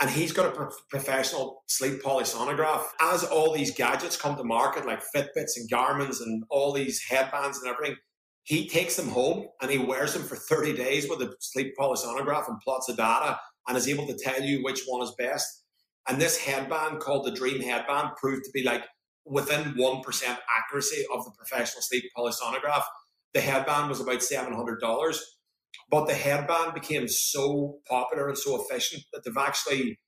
And 0.00 0.10
he's 0.10 0.32
got 0.32 0.46
a 0.46 0.50
pro- 0.50 0.70
professional 0.90 1.62
sleep 1.68 2.02
polysomnograph. 2.02 2.86
As 3.00 3.22
all 3.22 3.52
these 3.52 3.72
gadgets 3.72 4.16
come 4.16 4.36
to 4.36 4.42
market, 4.42 4.84
like 4.84 5.02
Fitbits 5.14 5.56
and 5.56 5.70
Garmin's 5.70 6.20
and 6.20 6.42
all 6.50 6.72
these 6.72 7.00
headbands 7.08 7.58
and 7.58 7.72
everything, 7.72 7.96
he 8.42 8.68
takes 8.68 8.96
them 8.96 9.08
home 9.08 9.46
and 9.60 9.70
he 9.70 9.78
wears 9.78 10.14
them 10.14 10.24
for 10.24 10.34
30 10.34 10.74
days 10.74 11.08
with 11.08 11.22
a 11.22 11.32
sleep 11.38 11.74
polysomnograph 11.78 12.48
and 12.48 12.60
plots 12.60 12.86
the 12.86 12.94
data 12.94 13.38
and 13.68 13.76
is 13.76 13.88
able 13.88 14.06
to 14.08 14.18
tell 14.18 14.42
you 14.42 14.64
which 14.64 14.82
one 14.86 15.02
is 15.02 15.14
best. 15.16 15.46
And 16.08 16.20
this 16.20 16.36
headband 16.36 16.98
called 16.98 17.24
the 17.24 17.30
Dreem 17.30 17.62
Headband 17.62 18.16
proved 18.16 18.44
to 18.44 18.50
be 18.52 18.64
like 18.64 18.84
within 19.24 19.74
1% 19.74 20.38
accuracy 20.50 21.04
of 21.14 21.24
the 21.24 21.30
professional 21.38 21.82
sleep 21.82 22.04
polysomnograph. 22.18 22.82
The 23.34 23.40
headband 23.40 23.88
was 23.88 24.00
about 24.00 24.18
$700. 24.18 25.20
But 25.90 26.06
the 26.06 26.14
headband 26.14 26.74
became 26.74 27.08
so 27.08 27.78
popular 27.88 28.28
and 28.28 28.38
so 28.38 28.60
efficient 28.60 29.02
that 29.12 29.24
they've 29.24 29.36
actually, 29.36 29.98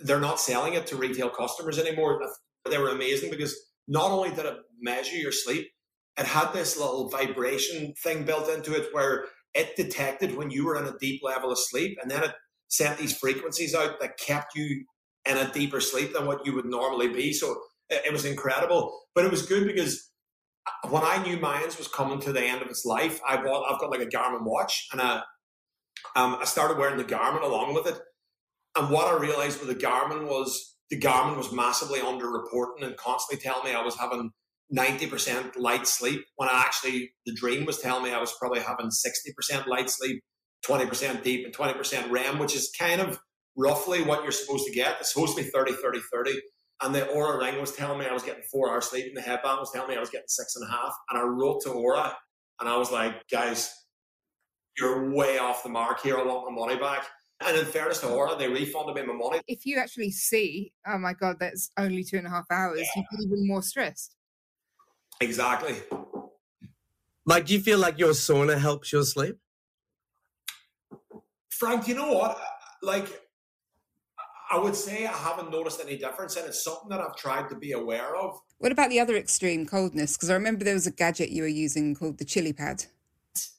they're 0.00 0.20
not 0.20 0.40
selling 0.40 0.74
it 0.74 0.86
to 0.88 0.96
retail 0.96 1.30
customers 1.30 1.78
anymore. 1.78 2.20
They 2.68 2.78
were 2.78 2.90
amazing 2.90 3.30
because 3.30 3.56
not 3.88 4.10
only 4.10 4.30
did 4.30 4.46
it 4.46 4.56
measure 4.80 5.16
your 5.16 5.32
sleep, 5.32 5.68
it 6.18 6.26
had 6.26 6.52
this 6.52 6.76
little 6.76 7.08
vibration 7.08 7.94
thing 8.02 8.24
built 8.24 8.48
into 8.48 8.74
it 8.74 8.88
where 8.92 9.26
it 9.54 9.76
detected 9.76 10.36
when 10.36 10.50
you 10.50 10.66
were 10.66 10.76
in 10.76 10.86
a 10.86 10.98
deep 10.98 11.22
level 11.22 11.50
of 11.50 11.58
sleep 11.58 11.98
and 12.00 12.10
then 12.10 12.22
it 12.22 12.32
sent 12.68 12.98
these 12.98 13.16
frequencies 13.16 13.74
out 13.74 14.00
that 14.00 14.18
kept 14.18 14.54
you 14.54 14.84
in 15.28 15.36
a 15.36 15.52
deeper 15.52 15.80
sleep 15.80 16.12
than 16.12 16.26
what 16.26 16.44
you 16.46 16.54
would 16.54 16.66
normally 16.66 17.08
be. 17.08 17.32
So 17.32 17.56
it, 17.88 18.12
was 18.12 18.24
incredible. 18.24 18.96
But 19.14 19.24
it 19.24 19.30
was 19.30 19.46
good 19.46 19.66
because 19.66 20.09
when 20.88 21.02
I 21.02 21.22
knew 21.22 21.36
Mayans 21.38 21.78
was 21.78 21.88
coming 21.88 22.20
to 22.20 22.32
the 22.32 22.42
end 22.42 22.62
of 22.62 22.68
its 22.68 22.84
life, 22.84 23.20
I 23.26 23.36
bought 23.36 23.70
I've 23.70 23.80
got 23.80 23.90
like 23.90 24.00
a 24.00 24.06
Garmin 24.06 24.44
watch 24.44 24.88
and 24.92 25.00
I 25.00 25.22
um, 26.16 26.36
I 26.40 26.44
started 26.44 26.78
wearing 26.78 26.96
the 26.96 27.04
Garmin 27.04 27.42
along 27.42 27.74
with 27.74 27.86
it. 27.86 27.98
And 28.76 28.90
what 28.90 29.12
I 29.12 29.18
realized 29.18 29.60
with 29.60 29.68
the 29.68 29.86
Garmin 29.86 30.26
was 30.26 30.76
the 30.90 30.98
Garmin 30.98 31.36
was 31.36 31.52
massively 31.52 32.00
underreporting 32.00 32.82
and 32.82 32.96
constantly 32.96 33.42
telling 33.42 33.64
me 33.64 33.76
I 33.76 33.82
was 33.82 33.96
having 33.96 34.30
90% 34.76 35.56
light 35.56 35.86
sleep 35.86 36.22
when 36.36 36.48
I 36.48 36.62
actually, 36.64 37.12
the 37.26 37.36
Dreem 37.36 37.66
was 37.66 37.78
telling 37.78 38.04
me 38.04 38.12
I 38.12 38.20
was 38.20 38.34
probably 38.38 38.60
having 38.60 38.86
60% 38.86 39.66
light 39.66 39.90
sleep, 39.90 40.22
20% 40.66 41.22
deep, 41.22 41.44
and 41.44 41.54
20% 41.54 42.10
REM, 42.10 42.38
which 42.38 42.54
is 42.54 42.72
kind 42.78 43.00
of 43.00 43.18
roughly 43.56 44.02
what 44.02 44.22
you're 44.22 44.32
supposed 44.32 44.66
to 44.66 44.72
get. 44.72 44.96
It's 45.00 45.12
supposed 45.12 45.36
to 45.36 45.42
be 45.42 45.48
30, 45.48 45.72
30, 45.72 46.00
30. 46.12 46.40
And 46.82 46.94
the 46.94 47.02
Oura 47.02 47.38
ring 47.38 47.60
was 47.60 47.72
telling 47.72 47.98
me 47.98 48.06
I 48.06 48.12
was 48.12 48.22
getting 48.22 48.42
four 48.50 48.70
hours 48.70 48.86
sleep, 48.86 49.06
and 49.06 49.16
the 49.16 49.20
headband 49.20 49.58
was 49.58 49.70
telling 49.70 49.90
me 49.90 49.96
I 49.96 50.00
was 50.00 50.10
getting 50.10 50.28
six 50.28 50.56
and 50.56 50.66
a 50.66 50.70
half. 50.70 50.94
And 51.10 51.18
I 51.18 51.22
wrote 51.22 51.60
to 51.62 51.68
Oura, 51.70 52.12
and 52.60 52.68
I 52.68 52.76
was 52.76 52.90
like, 52.90 53.28
guys, 53.30 53.74
you're 54.78 55.10
way 55.10 55.38
off 55.38 55.62
the 55.62 55.68
mark 55.68 56.00
here. 56.00 56.18
I 56.18 56.24
want 56.24 56.50
my 56.50 56.66
money 56.66 56.80
back. 56.80 57.06
And 57.46 57.56
in 57.56 57.64
fairness 57.64 58.00
to 58.00 58.06
Oura, 58.06 58.38
they 58.38 58.48
refunded 58.48 58.94
me 58.94 59.02
my 59.02 59.14
money. 59.14 59.40
If 59.46 59.64
you 59.64 59.78
actually 59.78 60.10
see, 60.10 60.72
oh 60.86 60.98
my 60.98 61.14
God, 61.14 61.36
that's 61.40 61.70
only 61.78 62.04
two 62.04 62.18
and 62.18 62.26
a 62.26 62.30
half 62.30 62.44
hours, 62.50 62.80
yeah. 62.80 63.02
you 63.02 63.04
get 63.10 63.26
even 63.26 63.46
more 63.46 63.62
stressed. 63.62 64.14
Exactly. 65.20 65.76
Mike, 67.26 67.46
do 67.46 67.54
you 67.54 67.60
feel 67.60 67.78
like 67.78 67.98
your 67.98 68.10
sauna 68.10 68.58
helps 68.58 68.92
your 68.92 69.04
sleep? 69.04 69.36
Frank, 71.50 71.88
you 71.88 71.94
know 71.94 72.12
what? 72.12 72.40
Like, 72.82 73.06
I 74.50 74.58
would 74.58 74.74
say 74.74 75.06
I 75.06 75.12
haven't 75.12 75.50
noticed 75.50 75.80
any 75.80 75.96
difference, 75.96 76.36
and 76.36 76.46
it's 76.46 76.64
something 76.64 76.88
that 76.88 77.00
I've 77.00 77.14
tried 77.14 77.48
to 77.50 77.54
be 77.54 77.72
aware 77.72 78.16
of. 78.16 78.40
What 78.58 78.72
about 78.72 78.90
the 78.90 78.98
other 78.98 79.16
extreme, 79.16 79.64
coldness? 79.64 80.16
Because 80.16 80.28
I 80.28 80.34
remember 80.34 80.64
there 80.64 80.74
was 80.74 80.88
a 80.88 80.90
gadget 80.90 81.30
you 81.30 81.42
were 81.42 81.48
using 81.48 81.94
called 81.94 82.18
the 82.18 82.24
ChiliPad. 82.24 82.88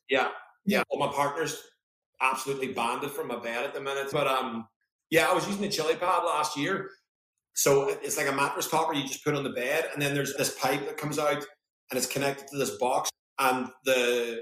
Yeah, 0.10 0.30
yeah. 0.66 0.84
Well, 0.90 1.08
my 1.08 1.14
partner's 1.14 1.64
absolutely 2.22 2.74
banned 2.74 3.04
it 3.04 3.12
from 3.12 3.30
my 3.30 3.40
bed 3.40 3.64
at 3.64 3.74
the 3.74 3.80
minute, 3.80 4.10
but 4.12 4.28
um, 4.28 4.68
yeah, 5.10 5.30
I 5.30 5.34
was 5.34 5.48
using 5.48 5.62
the 5.62 5.70
ChiliPad 5.70 6.26
last 6.26 6.58
year, 6.58 6.90
so 7.54 7.90
it's 7.90 8.18
like 8.18 8.28
a 8.28 8.34
mattress 8.34 8.70
topper 8.70 8.94
you 8.94 9.04
just 9.04 9.24
put 9.24 9.34
on 9.34 9.44
the 9.44 9.50
bed, 9.52 9.90
and 9.94 10.02
then 10.02 10.14
there's 10.14 10.36
this 10.36 10.58
pipe 10.60 10.86
that 10.86 10.98
comes 10.98 11.18
out 11.18 11.46
and 11.90 11.98
it's 11.98 12.08
connected 12.08 12.48
to 12.50 12.58
this 12.58 12.78
box, 12.78 13.10
and 13.40 13.70
the 13.86 14.42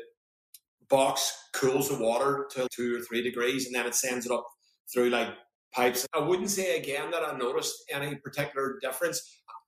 box 0.90 1.32
cools 1.54 1.90
the 1.90 2.04
water 2.04 2.48
to 2.52 2.68
two 2.76 2.98
or 2.98 3.02
three 3.02 3.22
degrees, 3.22 3.68
and 3.68 3.76
then 3.76 3.86
it 3.86 3.94
sends 3.94 4.26
it 4.26 4.32
up 4.32 4.46
through 4.92 5.10
like 5.12 5.30
pipes. 5.74 6.06
I 6.14 6.20
wouldn't 6.20 6.50
say 6.50 6.78
again 6.78 7.12
that 7.12 7.24
I 7.24 7.38
noticed 7.38 7.76
any 7.92 8.16
particular 8.16 8.78
difference. 8.82 9.22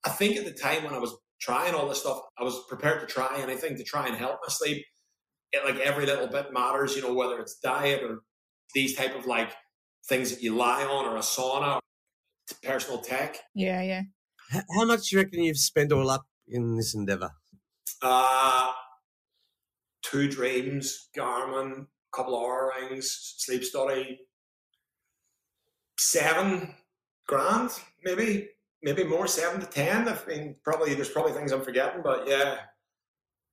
I 0.04 0.10
think 0.10 0.36
at 0.36 0.44
the 0.44 0.52
time 0.52 0.84
when 0.84 0.94
I 0.94 0.98
was 0.98 1.16
trying 1.40 1.74
all 1.74 1.88
this 1.88 2.00
stuff, 2.00 2.20
I 2.38 2.44
was 2.44 2.60
prepared 2.68 3.00
to 3.00 3.06
try 3.06 3.38
anything 3.40 3.76
to 3.76 3.84
try 3.84 4.06
and 4.06 4.16
help 4.16 4.38
my 4.42 4.48
sleep. 4.48 4.84
It, 5.52 5.64
like 5.64 5.78
every 5.84 6.06
little 6.06 6.28
bit 6.28 6.52
matters, 6.52 6.96
you 6.96 7.02
know, 7.02 7.12
whether 7.12 7.38
it's 7.38 7.58
diet 7.58 8.02
or 8.02 8.20
these 8.74 8.96
type 8.96 9.16
of 9.16 9.26
like 9.26 9.52
things 10.08 10.30
that 10.30 10.42
you 10.42 10.56
lie 10.56 10.84
on 10.84 11.04
or 11.04 11.16
a 11.16 11.20
sauna 11.20 11.78
personal 12.62 13.00
tech. 13.00 13.38
Yeah, 13.54 13.82
yeah. 13.82 14.02
How 14.50 14.84
much 14.84 15.08
do 15.08 15.16
you 15.16 15.22
reckon 15.22 15.42
you've 15.42 15.58
spent 15.58 15.92
all 15.92 16.10
up 16.10 16.26
in 16.48 16.76
this 16.76 16.94
endeavor? 16.94 17.30
Uh, 18.00 18.70
two 20.02 20.28
Dreems, 20.28 20.86
Garmin, 21.16 21.72
a 21.82 22.16
couple 22.16 22.34
of 22.34 22.42
Oura 22.42 22.90
rings, 22.90 23.34
sleep 23.38 23.64
study, 23.64 24.20
seven 26.12 26.74
grand, 27.26 27.70
maybe, 28.04 28.48
maybe 28.82 29.04
more, 29.04 29.26
seven 29.26 29.60
to 29.60 29.66
ten. 29.66 30.08
I 30.08 30.18
mean, 30.26 30.56
probably 30.64 30.94
there's 30.94 31.10
probably 31.10 31.32
things 31.32 31.52
I'm 31.52 31.62
forgetting, 31.62 32.02
but 32.02 32.28
yeah, 32.28 32.56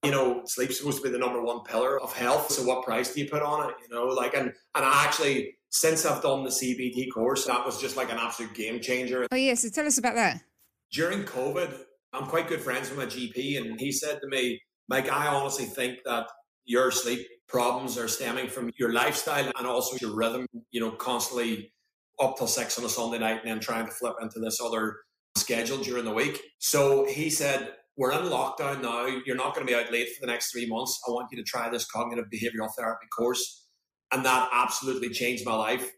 you 0.03 0.11
know, 0.11 0.41
sleep's 0.45 0.77
supposed 0.77 0.97
to 0.97 1.03
be 1.03 1.09
the 1.09 1.17
number 1.17 1.41
one 1.41 1.63
pillar 1.63 2.01
of 2.01 2.15
health. 2.15 2.51
So 2.51 2.63
what 2.63 2.85
price 2.85 3.13
do 3.13 3.21
you 3.21 3.29
put 3.29 3.41
on 3.41 3.69
it? 3.69 3.75
You 3.81 3.95
know, 3.95 4.05
like, 4.05 4.33
and 4.33 4.53
and 4.75 4.85
I 4.85 5.05
actually 5.05 5.55
since 5.69 6.05
I've 6.05 6.21
done 6.21 6.43
the 6.43 6.49
CBT 6.49 7.11
course, 7.13 7.45
that 7.45 7.65
was 7.65 7.79
just 7.79 7.95
like 7.95 8.11
an 8.11 8.17
absolute 8.17 8.53
game 8.53 8.79
changer. 8.79 9.27
Oh, 9.31 9.35
yeah. 9.35 9.53
So 9.53 9.69
tell 9.69 9.85
us 9.85 9.97
about 9.97 10.15
that. 10.15 10.41
During 10.91 11.23
COVID, 11.23 11.71
I'm 12.13 12.25
quite 12.25 12.47
good 12.47 12.61
friends 12.61 12.89
with 12.89 12.97
my 12.97 13.05
GP, 13.05 13.57
and 13.57 13.79
he 13.79 13.91
said 13.91 14.19
to 14.21 14.27
me, 14.27 14.59
Mike, 14.87 15.11
I 15.11 15.27
honestly 15.27 15.65
think 15.65 15.99
that 16.05 16.27
your 16.65 16.91
sleep 16.91 17.27
problems 17.47 17.97
are 17.97 18.07
stemming 18.07 18.47
from 18.47 18.71
your 18.77 18.91
lifestyle 18.91 19.51
and 19.57 19.67
also 19.67 19.97
your 20.01 20.15
rhythm, 20.15 20.47
you 20.71 20.79
know, 20.79 20.91
constantly 20.91 21.71
up 22.19 22.37
till 22.37 22.47
six 22.47 22.77
on 22.77 22.85
a 22.85 22.89
Sunday 22.89 23.19
night 23.19 23.41
and 23.41 23.49
then 23.49 23.59
trying 23.59 23.85
to 23.85 23.91
flip 23.91 24.15
into 24.21 24.39
this 24.39 24.59
other 24.61 24.97
schedule 25.35 25.77
during 25.77 26.05
the 26.05 26.13
week. 26.13 26.41
So 26.59 27.05
he 27.05 27.29
said, 27.29 27.73
We're 27.97 28.11
in 28.11 28.29
lockdown 28.29 28.81
now. 28.81 29.05
You're 29.25 29.35
not 29.35 29.55
going 29.55 29.65
to 29.65 29.71
be 29.71 29.77
out 29.77 29.91
late 29.91 30.09
for 30.09 30.21
the 30.21 30.31
next 30.31 30.51
three 30.51 30.67
months. 30.67 30.99
I 31.07 31.11
want 31.11 31.29
you 31.31 31.37
to 31.37 31.43
try 31.43 31.69
this 31.69 31.85
cognitive 31.85 32.25
behavioral 32.33 32.69
therapy 32.77 33.07
course. 33.15 33.67
And 34.11 34.25
that 34.25 34.49
absolutely 34.51 35.09
changed 35.09 35.45
my 35.45 35.55
life. 35.55 35.91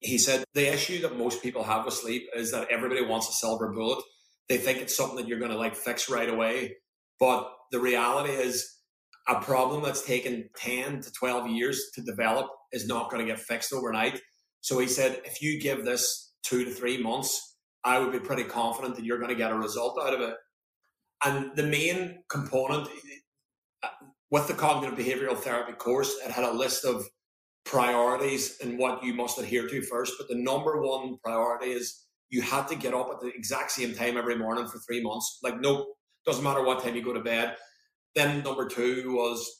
He 0.00 0.16
said 0.16 0.44
the 0.54 0.72
issue 0.72 1.02
that 1.02 1.18
most 1.18 1.42
people 1.42 1.62
have 1.62 1.84
with 1.84 1.94
sleep 1.94 2.26
is 2.34 2.50
that 2.52 2.68
everybody 2.70 3.04
wants 3.04 3.28
a 3.28 3.32
silver 3.32 3.70
bullet. 3.70 4.02
They 4.48 4.56
think 4.56 4.78
it's 4.78 4.96
something 4.96 5.16
that 5.16 5.28
you're 5.28 5.38
going 5.38 5.50
to 5.50 5.58
like 5.58 5.76
fix 5.76 6.08
right 6.08 6.28
away. 6.28 6.76
But 7.18 7.52
the 7.70 7.80
reality 7.80 8.32
is, 8.32 8.80
a 9.28 9.40
problem 9.40 9.82
that's 9.82 10.04
taken 10.04 10.48
10 10.56 11.02
to 11.02 11.12
12 11.12 11.48
years 11.48 11.90
to 11.94 12.02
develop 12.02 12.48
is 12.72 12.88
not 12.88 13.10
going 13.10 13.24
to 13.24 13.30
get 13.30 13.40
fixed 13.40 13.72
overnight. 13.72 14.20
So 14.60 14.78
he 14.78 14.86
said, 14.86 15.22
if 15.24 15.42
you 15.42 15.60
give 15.60 15.84
this 15.84 16.32
two 16.42 16.64
to 16.64 16.70
three 16.70 17.02
months, 17.02 17.56
I 17.84 17.98
would 17.98 18.12
be 18.12 18.20
pretty 18.20 18.44
confident 18.44 18.96
that 18.96 19.04
you're 19.04 19.18
going 19.18 19.30
to 19.30 19.36
get 19.36 19.52
a 19.52 19.56
result 19.56 19.98
out 20.02 20.14
of 20.14 20.20
it. 20.20 20.34
And 21.24 21.54
the 21.56 21.62
main 21.62 22.22
component 22.28 22.88
uh, 23.82 23.88
with 24.30 24.48
the 24.48 24.54
cognitive 24.54 24.98
behavioral 24.98 25.36
therapy 25.36 25.72
course, 25.72 26.16
it 26.24 26.30
had 26.30 26.44
a 26.44 26.52
list 26.52 26.84
of 26.84 27.06
priorities 27.64 28.58
and 28.62 28.78
what 28.78 29.02
you 29.02 29.14
must 29.14 29.38
adhere 29.38 29.68
to 29.68 29.82
first. 29.82 30.14
But 30.18 30.28
the 30.28 30.36
number 30.36 30.80
one 30.82 31.18
priority 31.22 31.72
is 31.72 32.06
you 32.30 32.42
had 32.42 32.68
to 32.68 32.76
get 32.76 32.94
up 32.94 33.10
at 33.12 33.20
the 33.20 33.28
exact 33.28 33.70
same 33.72 33.94
time 33.94 34.16
every 34.16 34.36
morning 34.36 34.66
for 34.66 34.78
three 34.78 35.02
months. 35.02 35.38
Like, 35.42 35.60
no, 35.60 35.86
doesn't 36.26 36.44
matter 36.44 36.64
what 36.64 36.82
time 36.82 36.94
you 36.94 37.02
go 37.02 37.12
to 37.12 37.20
bed. 37.20 37.56
Then 38.14 38.42
number 38.42 38.68
two 38.68 39.12
was 39.14 39.59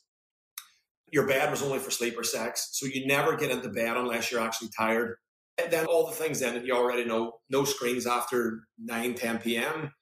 your 1.12 1.26
bed 1.26 1.50
was 1.50 1.62
only 1.62 1.78
for 1.78 1.90
sleep 1.90 2.18
or 2.18 2.24
sex. 2.24 2.70
So 2.72 2.86
you 2.86 3.06
never 3.06 3.36
get 3.36 3.50
into 3.50 3.68
bed 3.68 3.96
unless 3.96 4.30
you're 4.30 4.40
actually 4.40 4.70
tired. 4.76 5.16
And 5.62 5.72
then 5.72 5.86
all 5.86 6.06
the 6.06 6.12
things 6.12 6.40
then 6.40 6.64
you 6.64 6.74
already 6.74 7.04
know, 7.04 7.32
no 7.50 7.64
screens 7.64 8.06
after 8.06 8.60
9, 8.78 9.14
10 9.14 9.38
p.m. 9.38 9.92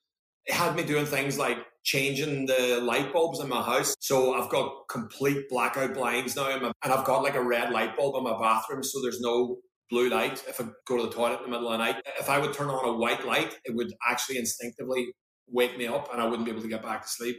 It 0.46 0.54
had 0.54 0.76
me 0.76 0.84
doing 0.84 1.06
things 1.06 1.38
like 1.38 1.58
changing 1.84 2.46
the 2.46 2.80
light 2.82 3.12
bulbs 3.12 3.40
in 3.40 3.48
my 3.48 3.62
house. 3.62 3.94
So 4.00 4.34
I've 4.34 4.50
got 4.50 4.88
complete 4.88 5.48
blackout 5.48 5.94
blinds 5.94 6.36
now, 6.36 6.48
and 6.50 6.72
I've 6.82 7.04
got 7.04 7.22
like 7.22 7.34
a 7.34 7.42
red 7.42 7.70
light 7.70 7.96
bulb 7.96 8.16
in 8.16 8.24
my 8.24 8.38
bathroom, 8.38 8.82
so 8.82 9.00
there's 9.02 9.20
no 9.20 9.58
blue 9.90 10.10
light 10.10 10.44
if 10.46 10.60
I 10.60 10.64
go 10.86 10.98
to 10.98 11.04
the 11.04 11.12
toilet 11.12 11.38
in 11.38 11.44
the 11.44 11.50
middle 11.50 11.68
of 11.68 11.78
the 11.78 11.84
night. 11.84 11.96
If 12.20 12.28
I 12.28 12.38
would 12.38 12.52
turn 12.52 12.68
on 12.68 12.88
a 12.88 12.98
white 12.98 13.26
light, 13.26 13.56
it 13.64 13.74
would 13.74 13.92
actually 14.08 14.38
instinctively 14.38 15.08
wake 15.48 15.78
me 15.78 15.86
up 15.86 16.12
and 16.12 16.20
I 16.20 16.26
wouldn't 16.26 16.44
be 16.44 16.50
able 16.50 16.62
to 16.62 16.68
get 16.68 16.82
back 16.82 17.02
to 17.02 17.08
sleep. 17.08 17.38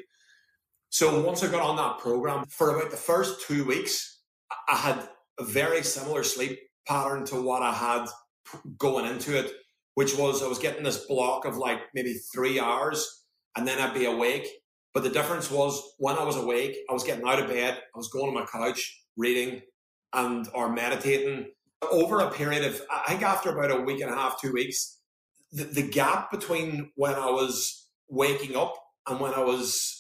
So 0.89 1.21
once 1.21 1.43
I 1.43 1.51
got 1.51 1.61
on 1.61 1.75
that 1.77 1.99
program, 1.99 2.45
for 2.49 2.75
about 2.75 2.91
the 2.91 2.97
first 2.97 3.47
two 3.47 3.63
weeks, 3.63 4.21
I 4.67 4.75
had 4.75 5.07
a 5.39 5.43
very 5.43 5.83
similar 5.83 6.23
sleep 6.23 6.59
pattern 6.87 7.25
to 7.25 7.41
what 7.41 7.61
I 7.61 7.71
had 7.71 8.07
going 8.77 9.05
into 9.05 9.37
it, 9.37 9.51
which 9.93 10.17
was 10.17 10.41
I 10.41 10.47
was 10.47 10.57
getting 10.57 10.83
this 10.83 11.05
block 11.05 11.45
of 11.45 11.57
like 11.57 11.79
maybe 11.93 12.15
three 12.33 12.59
hours 12.59 13.25
and 13.55 13.67
then 13.67 13.79
I'd 13.79 13.93
be 13.93 14.05
awake. 14.05 14.47
But 14.93 15.03
the 15.03 15.09
difference 15.09 15.51
was 15.51 15.79
when 15.99 16.17
I 16.17 16.23
was 16.23 16.35
awake, 16.35 16.77
I 16.89 16.93
was 16.93 17.03
getting 17.03 17.27
out 17.27 17.39
of 17.39 17.47
bed, 17.47 17.77
I 17.77 17.97
was 17.97 18.09
going 18.09 18.27
on 18.27 18.33
my 18.33 18.45
couch, 18.45 19.03
reading 19.15 19.61
and 20.13 20.47
or 20.55 20.71
meditating. 20.71 21.51
Over 21.91 22.19
a 22.21 22.31
period 22.31 22.65
of, 22.65 22.81
I 22.91 23.09
think 23.09 23.21
after 23.21 23.51
about 23.51 23.71
a 23.71 23.81
week 23.81 24.01
and 24.01 24.11
a 24.11 24.15
half, 24.15 24.41
two 24.41 24.51
weeks, 24.51 24.99
the, 25.51 25.65
the 25.65 25.87
gap 25.87 26.31
between 26.31 26.91
when 26.95 27.13
I 27.13 27.27
was 27.27 27.87
waking 28.09 28.55
up 28.55 28.75
and 29.07 29.19
when 29.19 29.33
I 29.33 29.43
was 29.43 29.98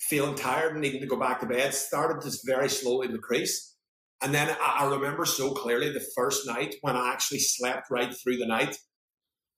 feeling 0.00 0.34
tired 0.34 0.72
and 0.72 0.80
needing 0.80 1.00
to 1.00 1.06
go 1.06 1.16
back 1.16 1.40
to 1.40 1.46
bed 1.46 1.74
started 1.74 2.22
to 2.22 2.36
very 2.46 2.68
slowly 2.68 3.08
decrease. 3.08 3.76
And 4.22 4.34
then 4.34 4.54
I, 4.60 4.78
I 4.80 4.90
remember 4.90 5.24
so 5.24 5.52
clearly 5.52 5.92
the 5.92 6.04
first 6.16 6.46
night 6.46 6.74
when 6.82 6.96
I 6.96 7.12
actually 7.12 7.40
slept 7.40 7.90
right 7.90 8.14
through 8.14 8.38
the 8.38 8.46
night. 8.46 8.76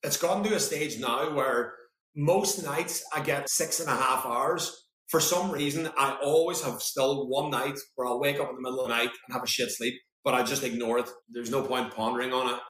It's 0.02 0.16
gotten 0.16 0.42
to 0.44 0.54
a 0.54 0.61
stage 0.61 0.99
now 0.99 1.34
where 1.34 1.75
most 2.16 2.64
nights 2.64 3.04
I 3.14 3.20
get 3.20 3.49
six 3.49 3.80
and 3.80 3.88
a 3.88 3.94
half 3.94 4.26
hours. 4.26 4.87
For 5.08 5.20
some 5.20 5.50
reason, 5.50 5.90
I 5.96 6.18
always 6.22 6.62
have 6.62 6.82
still 6.82 7.28
one 7.28 7.50
night 7.50 7.78
where 7.94 8.08
I'll 8.08 8.20
wake 8.20 8.40
up 8.40 8.49
in 8.49 8.56
the 8.56 8.62
middle 8.62 8.80
of 8.80 8.88
the 8.88 8.94
night 8.94 9.11
and 9.11 9.34
have 9.34 9.42
a 9.42 9.46
shit 9.46 9.70
sleep, 9.70 9.94
but 10.25 10.34
I 10.34 10.42
just 10.42 10.64
ignore 10.64 10.99
it. 10.99 11.11
There's 11.30 11.50
no 11.50 11.62
point 11.62 11.94
pondering 11.94 12.32
on 12.32 12.54
it. 12.54 12.61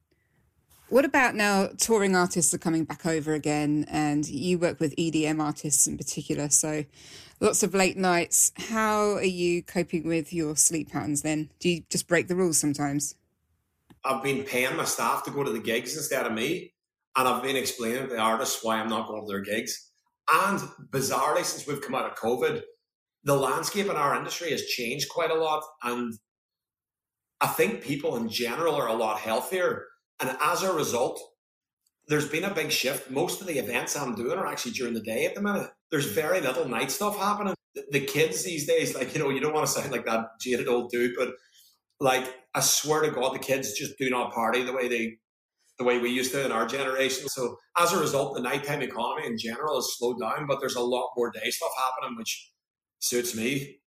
What 0.88 1.06
about 1.06 1.34
now 1.34 1.68
touring 1.78 2.14
artists 2.14 2.52
are 2.52 2.58
coming 2.58 2.84
back 2.84 3.06
over 3.06 3.32
again 3.32 3.86
and 3.88 4.28
you 4.28 4.58
work 4.58 4.78
with 4.78 4.94
EDM 4.96 5.40
artists 5.40 5.86
in 5.86 5.96
particular, 5.96 6.50
so 6.50 6.84
lots 7.42 7.64
of 7.64 7.74
late 7.74 7.96
nights. 7.96 8.52
How 8.56 9.16
are 9.16 9.24
you 9.24 9.62
coping 9.62 10.06
with 10.06 10.32
your 10.32 10.56
sleep 10.56 10.92
patterns 10.92 11.22
then? 11.22 11.50
Do 11.58 11.68
you 11.68 11.82
just 11.90 12.06
break 12.06 12.28
the 12.28 12.36
rules 12.36 12.58
sometimes? 12.58 13.16
I've 14.04 14.22
been 14.22 14.44
paying 14.44 14.76
my 14.76 14.84
staff 14.84 15.24
to 15.24 15.30
go 15.30 15.42
to 15.42 15.50
the 15.50 15.58
gigs 15.58 15.96
instead 15.96 16.24
of 16.24 16.32
me. 16.32 16.72
And 17.16 17.28
I've 17.28 17.42
been 17.42 17.56
explaining 17.56 18.04
to 18.04 18.14
the 18.14 18.18
artists 18.18 18.64
why 18.64 18.76
I'm 18.76 18.88
not 18.88 19.08
going 19.08 19.22
to 19.22 19.26
their 19.26 19.40
gigs. 19.40 19.90
And 20.32 20.60
bizarrely, 20.90 21.44
since 21.44 21.66
we've 21.66 21.82
come 21.82 21.94
out 21.94 22.10
of 22.10 22.16
COVID, 22.16 22.62
the 23.24 23.36
landscape 23.36 23.86
in 23.86 23.96
our 23.96 24.16
industry 24.16 24.50
has 24.52 24.64
changed 24.64 25.08
quite 25.08 25.30
a 25.30 25.34
lot. 25.34 25.62
And 25.82 26.14
I 27.40 27.48
think 27.48 27.82
people 27.82 28.16
in 28.16 28.28
general 28.28 28.76
are 28.76 28.88
a 28.88 28.94
lot 28.94 29.18
healthier. 29.18 29.86
And 30.20 30.34
as 30.40 30.62
a 30.62 30.72
result, 30.72 31.20
there's 32.12 32.28
been 32.28 32.44
a 32.44 32.52
big 32.52 32.70
shift. 32.70 33.10
Most 33.10 33.40
of 33.40 33.46
the 33.46 33.58
events 33.58 33.96
I'm 33.96 34.14
doing 34.14 34.36
are 34.36 34.46
actually 34.46 34.72
during 34.72 34.92
the 34.92 35.00
day 35.00 35.24
at 35.24 35.34
the 35.34 35.40
minute. 35.40 35.70
There's 35.90 36.04
very 36.04 36.42
little 36.42 36.68
night 36.68 36.90
stuff 36.90 37.16
happening. 37.16 37.54
The 37.90 38.00
kids 38.00 38.44
these 38.44 38.66
days, 38.66 38.94
like, 38.94 39.14
you 39.14 39.18
know, 39.18 39.30
you 39.30 39.40
don't 39.40 39.54
want 39.54 39.66
to 39.66 39.72
sound 39.72 39.90
like 39.90 40.04
that 40.04 40.38
jaded 40.38 40.68
old 40.68 40.90
dude, 40.90 41.14
but 41.16 41.30
like, 42.00 42.30
I 42.54 42.60
swear 42.60 43.00
to 43.00 43.10
God, 43.10 43.34
the 43.34 43.38
kids 43.38 43.72
just 43.72 43.96
do 43.96 44.10
not 44.10 44.34
party 44.34 44.62
the 44.62 44.74
way 44.74 44.88
they 44.88 45.16
the 45.78 45.84
way 45.84 45.98
we 45.98 46.10
used 46.10 46.32
to 46.32 46.44
in 46.44 46.52
our 46.52 46.66
generation. 46.66 47.30
So 47.30 47.56
as 47.78 47.94
a 47.94 47.98
result, 47.98 48.34
the 48.34 48.42
nighttime 48.42 48.82
economy 48.82 49.26
in 49.26 49.38
general 49.38 49.76
has 49.76 49.96
slowed 49.96 50.20
down, 50.20 50.46
but 50.46 50.60
there's 50.60 50.76
a 50.76 50.82
lot 50.82 51.12
more 51.16 51.30
day 51.30 51.48
stuff 51.48 51.72
happening, 51.78 52.18
which 52.18 52.52
suits 52.98 53.34
me. 53.34 53.78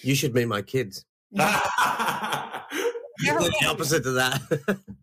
You 0.00 0.14
should 0.14 0.32
meet 0.32 0.46
my 0.46 0.62
kids. 0.62 1.04
You're 1.32 1.44
really 3.34 3.50
the 3.60 3.66
opposite 3.66 4.04
to 4.04 4.12
that. 4.12 4.78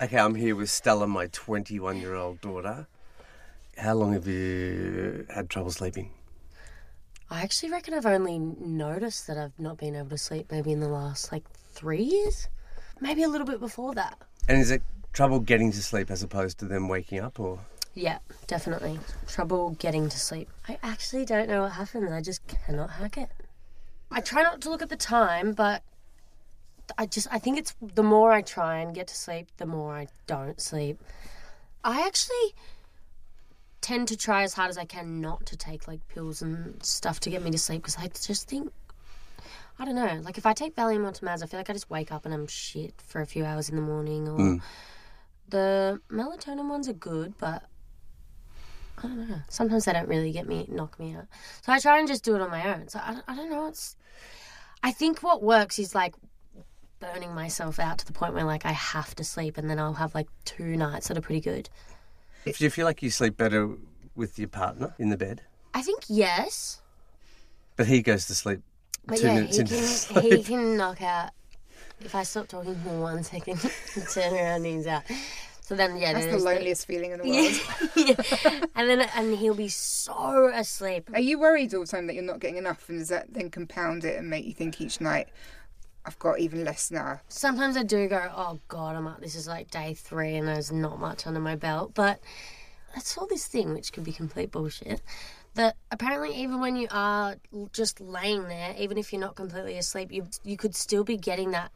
okay, 0.00 0.18
I'm 0.18 0.34
here 0.34 0.54
with 0.54 0.70
Stella, 0.70 1.06
my 1.06 1.26
21 1.28 1.98
year 1.98 2.14
old 2.14 2.40
daughter. 2.40 2.86
How 3.78 3.94
long 3.94 4.12
have 4.14 4.26
you 4.26 5.26
had 5.34 5.50
trouble 5.50 5.70
sleeping? 5.70 6.10
I 7.30 7.42
actually 7.42 7.72
reckon 7.72 7.94
I've 7.94 8.06
only 8.06 8.38
noticed 8.38 9.26
that 9.26 9.36
I've 9.36 9.58
not 9.58 9.78
been 9.78 9.96
able 9.96 10.10
to 10.10 10.18
sleep 10.18 10.50
maybe 10.50 10.72
in 10.72 10.80
the 10.80 10.88
last 10.88 11.32
like 11.32 11.44
three 11.72 12.02
years, 12.02 12.48
maybe 13.00 13.22
a 13.22 13.28
little 13.28 13.46
bit 13.46 13.60
before 13.60 13.94
that. 13.94 14.18
And 14.48 14.60
is 14.60 14.70
it 14.70 14.82
trouble 15.12 15.40
getting 15.40 15.72
to 15.72 15.82
sleep 15.82 16.10
as 16.10 16.22
opposed 16.22 16.58
to 16.58 16.66
them 16.66 16.88
waking 16.88 17.20
up, 17.20 17.40
or? 17.40 17.58
Yeah, 17.94 18.18
definitely 18.46 19.00
trouble 19.26 19.70
getting 19.70 20.08
to 20.08 20.18
sleep. 20.18 20.48
I 20.68 20.78
actually 20.82 21.24
don't 21.24 21.48
know 21.48 21.62
what 21.62 21.72
happens. 21.72 22.12
I 22.12 22.20
just 22.20 22.46
cannot 22.46 22.90
hack 22.90 23.18
it. 23.18 23.30
I 24.10 24.20
try 24.20 24.42
not 24.42 24.60
to 24.60 24.70
look 24.70 24.82
at 24.82 24.88
the 24.88 24.96
time, 24.96 25.52
but 25.52 25.82
I 26.98 27.06
just 27.06 27.28
I 27.30 27.38
think 27.38 27.58
it's 27.58 27.74
the 27.80 28.02
more 28.02 28.32
I 28.32 28.42
try 28.42 28.78
and 28.78 28.94
get 28.94 29.08
to 29.08 29.16
sleep, 29.16 29.48
the 29.56 29.66
more 29.66 29.94
I 29.94 30.08
don't 30.26 30.60
sleep. 30.60 31.02
I 31.84 32.06
actually 32.06 32.54
tend 33.80 34.08
to 34.08 34.16
try 34.16 34.42
as 34.42 34.54
hard 34.54 34.70
as 34.70 34.78
I 34.78 34.84
can 34.84 35.20
not 35.20 35.46
to 35.46 35.56
take 35.56 35.86
like 35.86 36.06
pills 36.08 36.42
and 36.42 36.82
stuff 36.84 37.20
to 37.20 37.30
get 37.30 37.42
me 37.42 37.50
to 37.50 37.58
sleep 37.58 37.82
because 37.82 37.96
I 37.96 38.08
just 38.08 38.48
think 38.48 38.72
I 39.78 39.84
don't 39.84 39.94
know. 39.94 40.20
Like 40.22 40.38
if 40.38 40.46
I 40.46 40.54
take 40.54 40.74
Valium 40.74 41.06
or 41.06 41.12
Temaz, 41.12 41.42
I 41.42 41.46
feel 41.46 41.60
like 41.60 41.68
I 41.68 41.72
just 41.72 41.90
wake 41.90 42.10
up 42.10 42.24
and 42.24 42.32
I'm 42.32 42.46
shit 42.46 42.94
for 43.00 43.20
a 43.20 43.26
few 43.26 43.44
hours 43.44 43.68
in 43.68 43.76
the 43.76 43.82
morning. 43.82 44.26
Or 44.26 44.38
mm. 44.38 44.62
the 45.48 46.00
melatonin 46.10 46.68
ones 46.68 46.88
are 46.88 46.94
good, 46.94 47.34
but 47.38 47.62
I 48.98 49.02
don't 49.02 49.28
know. 49.28 49.40
Sometimes 49.48 49.84
they 49.84 49.92
don't 49.92 50.08
really 50.08 50.32
get 50.32 50.48
me, 50.48 50.66
knock 50.68 50.98
me 50.98 51.14
out. 51.14 51.26
So 51.60 51.72
I 51.72 51.78
try 51.78 51.98
and 51.98 52.08
just 52.08 52.24
do 52.24 52.34
it 52.34 52.40
on 52.40 52.50
my 52.50 52.74
own. 52.74 52.88
So 52.88 52.98
I, 53.00 53.20
I 53.28 53.36
don't 53.36 53.50
know. 53.50 53.66
It's 53.66 53.96
I 54.82 54.92
think 54.92 55.22
what 55.22 55.42
works 55.42 55.78
is 55.78 55.94
like 55.94 56.14
burning 57.00 57.34
myself 57.34 57.78
out 57.78 57.98
to 57.98 58.06
the 58.06 58.12
point 58.12 58.34
where 58.34 58.44
like 58.44 58.66
I 58.66 58.72
have 58.72 59.14
to 59.16 59.24
sleep, 59.24 59.58
and 59.58 59.68
then 59.70 59.78
I'll 59.78 59.94
have 59.94 60.14
like 60.14 60.28
two 60.44 60.76
nights 60.76 61.08
that 61.08 61.18
are 61.18 61.22
pretty 61.22 61.40
good. 61.40 61.68
Do 62.44 62.52
you 62.58 62.70
feel 62.70 62.86
like 62.86 63.02
you 63.02 63.10
sleep 63.10 63.36
better 63.36 63.70
with 64.14 64.38
your 64.38 64.48
partner 64.48 64.94
in 64.98 65.10
the 65.10 65.16
bed? 65.16 65.42
I 65.74 65.82
think 65.82 66.04
yes. 66.08 66.80
But 67.74 67.86
he 67.86 68.02
goes 68.02 68.26
to 68.26 68.34
sleep 68.34 68.62
but 69.06 69.18
two 69.18 69.26
yeah, 69.26 69.34
minutes 69.34 69.56
he 69.56 69.60
into 69.60 69.74
can, 69.74 69.84
sleep. 69.84 70.32
He 70.34 70.42
can 70.42 70.76
knock 70.76 71.00
out. 71.02 71.30
If 72.00 72.14
I 72.14 72.24
stop 72.24 72.48
talking 72.48 72.74
for 72.76 73.00
one 73.00 73.22
second, 73.22 73.58
turn 74.12 74.34
around 74.34 74.56
and 74.56 74.66
he's 74.66 74.86
out. 74.86 75.04
So 75.62 75.74
then, 75.74 75.96
yeah, 75.96 76.12
that's 76.12 76.26
the 76.26 76.38
loneliest 76.38 76.86
the... 76.86 76.92
feeling 76.92 77.12
in 77.12 77.18
the 77.18 77.28
world. 77.28 78.20
yeah. 78.52 78.66
and 78.74 78.88
then, 78.88 79.08
and 79.16 79.36
he'll 79.36 79.54
be 79.54 79.68
so 79.68 80.50
asleep. 80.54 81.10
Are 81.14 81.20
you 81.20 81.38
worried 81.38 81.74
all 81.74 81.80
the 81.80 81.86
time 81.86 82.06
that 82.06 82.14
you're 82.14 82.22
not 82.22 82.38
getting 82.38 82.58
enough, 82.58 82.88
and 82.88 82.98
does 82.98 83.08
that 83.08 83.32
then 83.32 83.50
compound 83.50 84.04
it 84.04 84.18
and 84.18 84.28
make 84.28 84.44
you 84.44 84.52
think 84.52 84.80
each 84.80 85.00
night, 85.00 85.28
I've 86.06 86.18
got 86.20 86.38
even 86.38 86.64
less 86.64 86.90
now. 86.92 87.20
Sometimes 87.28 87.76
I 87.76 87.82
do 87.82 88.08
go, 88.08 88.30
oh 88.34 88.60
God, 88.68 88.94
I'm 88.94 89.08
up. 89.08 89.20
This 89.20 89.34
is 89.34 89.48
like 89.48 89.70
day 89.70 89.94
three 89.94 90.36
and 90.36 90.46
there's 90.46 90.70
not 90.70 91.00
much 91.00 91.26
under 91.26 91.40
my 91.40 91.56
belt. 91.56 91.92
But 91.94 92.20
I 92.94 93.00
saw 93.00 93.26
this 93.26 93.46
thing, 93.48 93.74
which 93.74 93.92
could 93.92 94.04
be 94.04 94.12
complete 94.12 94.52
bullshit, 94.52 95.02
that 95.54 95.76
apparently 95.90 96.32
even 96.36 96.60
when 96.60 96.76
you 96.76 96.86
are 96.92 97.36
just 97.72 98.00
laying 98.00 98.44
there, 98.44 98.74
even 98.78 98.98
if 98.98 99.12
you're 99.12 99.20
not 99.20 99.34
completely 99.34 99.76
asleep, 99.76 100.12
you 100.12 100.28
you 100.44 100.56
could 100.56 100.76
still 100.76 101.02
be 101.02 101.16
getting 101.16 101.50
that 101.50 101.72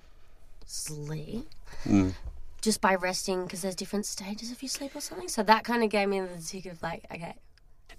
sleep. 0.65 1.49
Mm. 1.85 2.15
Just 2.63 2.81
by 2.81 2.95
resting, 2.95 3.45
because 3.45 3.63
there's 3.63 3.75
different 3.75 4.05
stages 4.07 4.53
of 4.53 4.63
your 4.63 4.69
sleep 4.69 4.95
or 4.95 5.01
something. 5.01 5.29
So 5.29 5.43
that 5.43 5.65
kind 5.65 5.83
of 5.83 5.89
gave 5.91 6.09
me 6.09 6.21
the 6.21 6.43
tick 6.47 6.67
of 6.67 6.83
like, 6.83 7.07
okay, 7.13 7.35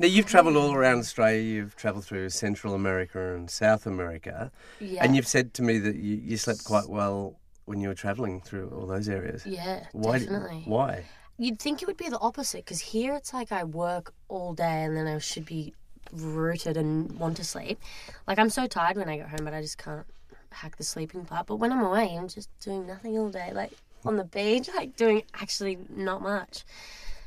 now 0.02 0.08
you've 0.08 0.26
travelled 0.26 0.56
all 0.58 0.74
around 0.74 0.98
Australia. 0.98 1.42
You've 1.42 1.76
travelled 1.76 2.06
through 2.06 2.30
Central 2.30 2.74
America 2.74 3.36
and 3.36 3.50
South 3.50 3.86
America, 3.86 4.52
yeah. 4.80 5.04
and 5.04 5.16
you've 5.16 5.28
said 5.28 5.54
to 5.56 5.62
me 5.62 5.78
that 5.78 5.96
you, 5.96 6.16
you 6.18 6.38
slept 6.38 6.64
quite 6.64 6.90
well 6.90 7.40
when 7.66 7.80
you 7.80 7.88
were 7.88 7.96
travelling 7.96 8.42
through 8.42 8.70
all 8.70 8.88
those 8.88 9.08
areas. 9.08 9.46
Yeah, 9.46 9.86
why, 9.92 10.18
definitely. 10.18 10.64
Why? 10.66 11.06
You'd 11.38 11.60
think 11.60 11.84
it 11.84 11.88
would 11.88 11.98
be 11.98 12.10
the 12.10 12.20
opposite 12.20 12.66
because 12.66 12.80
here 12.80 13.14
it's 13.14 13.32
like 13.32 13.52
I 13.52 13.64
work 13.64 14.14
all 14.28 14.54
day 14.54 14.84
and 14.84 14.98
then 14.98 15.08
I 15.08 15.20
should 15.20 15.46
be 15.46 15.74
rooted 16.12 16.78
and 16.78 17.12
want 17.20 17.38
to 17.38 17.44
sleep. 17.44 17.80
Like 18.28 18.40
I'm 18.40 18.50
so 18.50 18.66
tired 18.66 18.98
when 18.98 19.08
I 19.08 19.18
get 19.18 19.30
home, 19.30 19.46
but 19.46 19.54
I 19.54 19.62
just 19.62 19.78
can't 19.78 20.06
hack 20.50 20.78
the 20.78 20.84
sleeping 20.84 21.26
part. 21.26 21.46
But 21.46 21.58
when 21.58 21.72
I'm 21.72 21.82
away, 21.82 22.16
I'm 22.18 22.28
just 22.28 22.50
doing 22.60 22.88
nothing 22.88 23.18
all 23.20 23.30
day, 23.30 23.52
like 23.54 23.72
on 24.04 24.18
the 24.18 24.24
beach, 24.24 24.68
like 24.76 24.96
doing 24.96 25.24
actually 25.36 25.78
not 25.90 26.24
much. 26.24 26.66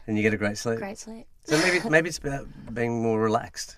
And 0.06 0.16
you 0.16 0.22
get 0.22 0.34
a 0.34 0.36
great 0.36 0.58
sleep. 0.58 0.78
Great 0.78 0.98
sleep. 0.98 1.26
So 1.44 1.58
maybe 1.58 1.88
maybe 1.88 2.08
it's 2.08 2.18
about 2.18 2.46
being 2.72 3.02
more 3.02 3.20
relaxed. 3.20 3.76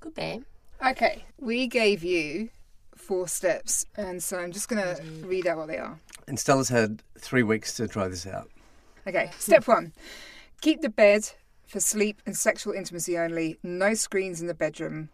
Good 0.00 0.14
be. 0.14 0.42
Okay, 0.84 1.24
we 1.38 1.66
gave 1.66 2.02
you 2.02 2.50
four 2.96 3.28
steps, 3.28 3.86
and 3.96 4.22
so 4.22 4.38
I'm 4.38 4.52
just 4.52 4.68
going 4.68 4.82
to 4.82 5.02
read 5.26 5.46
out 5.46 5.58
what 5.58 5.68
they 5.68 5.78
are. 5.78 5.98
And 6.26 6.38
Stella's 6.38 6.68
had 6.68 7.02
three 7.18 7.42
weeks 7.42 7.74
to 7.76 7.88
try 7.88 8.08
this 8.08 8.26
out. 8.26 8.48
Okay, 9.06 9.30
step 9.38 9.66
one 9.66 9.92
keep 10.62 10.80
the 10.80 10.88
bed 10.88 11.28
for 11.66 11.80
sleep 11.80 12.22
and 12.24 12.36
sexual 12.36 12.72
intimacy 12.72 13.18
only, 13.18 13.58
no 13.62 13.92
screens 13.92 14.40
in 14.40 14.46
the 14.46 14.54
bedroom, 14.54 15.10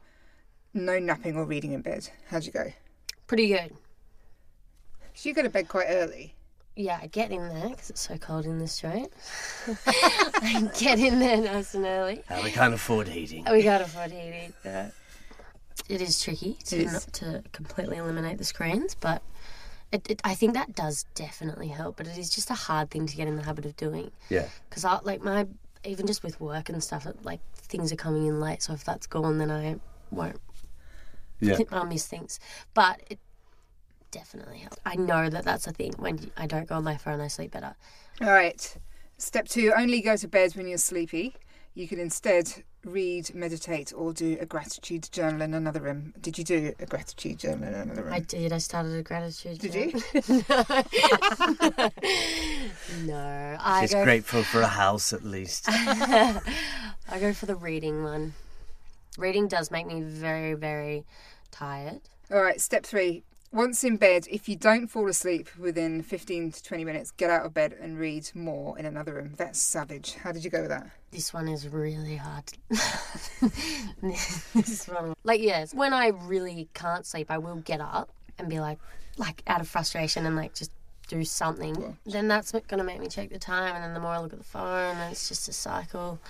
no 0.72 0.98
napping 1.00 1.36
or 1.36 1.44
reading 1.44 1.72
in 1.72 1.80
bed. 1.80 2.08
How'd 2.28 2.44
you 2.44 2.52
go? 2.52 2.72
Pretty 3.26 3.48
good. 3.48 3.72
So 5.14 5.28
you 5.28 5.34
go 5.34 5.42
to 5.42 5.50
bed 5.50 5.68
quite 5.68 5.86
early. 5.88 6.34
Yeah, 6.78 7.00
I 7.02 7.08
get 7.08 7.32
in 7.32 7.48
there 7.48 7.70
because 7.70 7.90
it's 7.90 8.00
so 8.02 8.16
cold 8.18 8.44
in 8.46 8.58
the 8.58 8.68
street. 8.68 9.08
I 9.86 10.70
get 10.78 11.00
in 11.00 11.18
there 11.18 11.38
nice 11.38 11.74
and 11.74 11.84
early. 11.84 12.22
Uh, 12.30 12.40
we 12.44 12.52
can't 12.52 12.72
afford 12.72 13.08
heating. 13.08 13.44
We 13.50 13.64
can't 13.64 13.82
afford 13.82 14.12
heating. 14.12 14.52
but 14.62 14.92
It 15.88 16.00
is 16.00 16.22
tricky 16.22 16.56
to 16.66 16.76
is. 16.76 16.92
not 16.92 17.12
to 17.14 17.42
completely 17.50 17.96
eliminate 17.96 18.38
the 18.38 18.44
screens, 18.44 18.94
but 18.94 19.22
it, 19.90 20.08
it, 20.08 20.20
I 20.22 20.34
think 20.36 20.54
that 20.54 20.76
does 20.76 21.04
definitely 21.16 21.66
help. 21.66 21.96
But 21.96 22.06
it 22.06 22.16
is 22.16 22.30
just 22.30 22.48
a 22.48 22.54
hard 22.54 22.90
thing 22.90 23.06
to 23.08 23.16
get 23.16 23.26
in 23.26 23.34
the 23.34 23.42
habit 23.42 23.66
of 23.66 23.76
doing 23.76 24.12
Yeah. 24.28 24.46
because 24.70 24.84
I 24.84 25.00
like 25.02 25.20
my 25.20 25.48
even 25.84 26.06
just 26.06 26.22
with 26.22 26.40
work 26.40 26.68
and 26.68 26.80
stuff. 26.80 27.06
It, 27.06 27.24
like 27.24 27.40
things 27.56 27.90
are 27.92 27.96
coming 27.96 28.24
in 28.26 28.38
late, 28.38 28.62
so 28.62 28.72
if 28.72 28.84
that's 28.84 29.08
gone, 29.08 29.38
then 29.38 29.50
I 29.50 29.80
won't. 30.12 30.40
Yeah. 31.40 31.58
I'll 31.72 31.86
miss 31.86 32.06
things. 32.06 32.38
But 32.72 33.00
it 33.10 33.18
definitely 34.10 34.58
helps. 34.58 34.78
I 34.84 34.96
know 34.96 35.28
that 35.28 35.44
that's 35.44 35.66
a 35.66 35.72
thing. 35.72 35.92
When 35.98 36.30
I 36.36 36.46
don't 36.46 36.68
go 36.68 36.76
on 36.76 36.84
my 36.84 36.96
phone, 36.96 37.20
I 37.20 37.28
sleep 37.28 37.52
better. 37.52 37.74
All 38.20 38.30
right. 38.30 38.76
Step 39.16 39.48
two 39.48 39.72
only 39.76 40.00
go 40.00 40.16
to 40.16 40.28
bed 40.28 40.54
when 40.54 40.68
you're 40.68 40.78
sleepy. 40.78 41.34
You 41.74 41.86
can 41.86 42.00
instead 42.00 42.64
read, 42.84 43.34
meditate, 43.34 43.92
or 43.94 44.12
do 44.12 44.36
a 44.40 44.46
gratitude 44.46 45.08
journal 45.12 45.42
in 45.42 45.54
another 45.54 45.80
room. 45.80 46.12
Did 46.20 46.38
you 46.38 46.44
do 46.44 46.72
a 46.78 46.86
gratitude 46.86 47.38
journal 47.38 47.68
in 47.68 47.74
another 47.74 48.02
room? 48.02 48.12
I 48.12 48.20
did. 48.20 48.52
I 48.52 48.58
started 48.58 48.94
a 48.94 49.02
gratitude. 49.02 49.60
Journal. 49.60 50.00
Did 50.12 50.46
journal. 50.46 50.74
no, 53.04 53.56
I 53.60 53.80
She's 53.82 53.94
go. 53.94 54.04
grateful 54.04 54.42
for 54.42 54.60
a 54.60 54.66
house 54.66 55.12
at 55.12 55.24
least. 55.24 55.66
I 55.68 56.40
go 57.20 57.32
for 57.32 57.46
the 57.46 57.56
reading 57.56 58.02
one. 58.02 58.34
Reading 59.16 59.48
does 59.48 59.70
make 59.70 59.86
me 59.86 60.00
very, 60.00 60.54
very 60.54 61.04
tired. 61.50 62.00
All 62.30 62.42
right, 62.42 62.60
step 62.60 62.84
three. 62.84 63.24
Once 63.50 63.82
in 63.82 63.96
bed, 63.96 64.26
if 64.30 64.46
you 64.46 64.54
don't 64.54 64.88
fall 64.88 65.08
asleep 65.08 65.48
within 65.58 66.02
15 66.02 66.52
to 66.52 66.62
20 66.62 66.84
minutes, 66.84 67.10
get 67.12 67.30
out 67.30 67.46
of 67.46 67.54
bed 67.54 67.74
and 67.80 67.98
read 67.98 68.28
more 68.34 68.78
in 68.78 68.84
another 68.84 69.14
room. 69.14 69.32
That's 69.38 69.58
savage. 69.58 70.14
How 70.16 70.32
did 70.32 70.44
you 70.44 70.50
go 70.50 70.60
with 70.60 70.68
that? 70.68 70.90
This 71.12 71.32
one 71.32 71.48
is 71.48 71.66
really 71.66 72.16
hard. 72.16 72.44
this 74.02 74.86
one, 74.86 75.14
like, 75.24 75.40
yes, 75.40 75.72
when 75.72 75.94
I 75.94 76.08
really 76.08 76.68
can't 76.74 77.06
sleep, 77.06 77.30
I 77.30 77.38
will 77.38 77.56
get 77.56 77.80
up 77.80 78.10
and 78.38 78.50
be 78.50 78.60
like, 78.60 78.78
like 79.16 79.42
out 79.46 79.62
of 79.62 79.68
frustration 79.68 80.26
and 80.26 80.36
like 80.36 80.52
just 80.54 80.70
do 81.08 81.24
something. 81.24 81.96
Then 82.04 82.28
that's 82.28 82.52
going 82.52 82.78
to 82.78 82.84
make 82.84 83.00
me 83.00 83.08
check 83.08 83.30
the 83.30 83.38
time, 83.38 83.74
and 83.74 83.82
then 83.82 83.94
the 83.94 84.00
more 84.00 84.12
I 84.12 84.18
look 84.18 84.34
at 84.34 84.38
the 84.38 84.44
phone, 84.44 84.96
and 84.96 85.10
it's 85.10 85.26
just 85.26 85.48
a 85.48 85.54
cycle. 85.54 86.20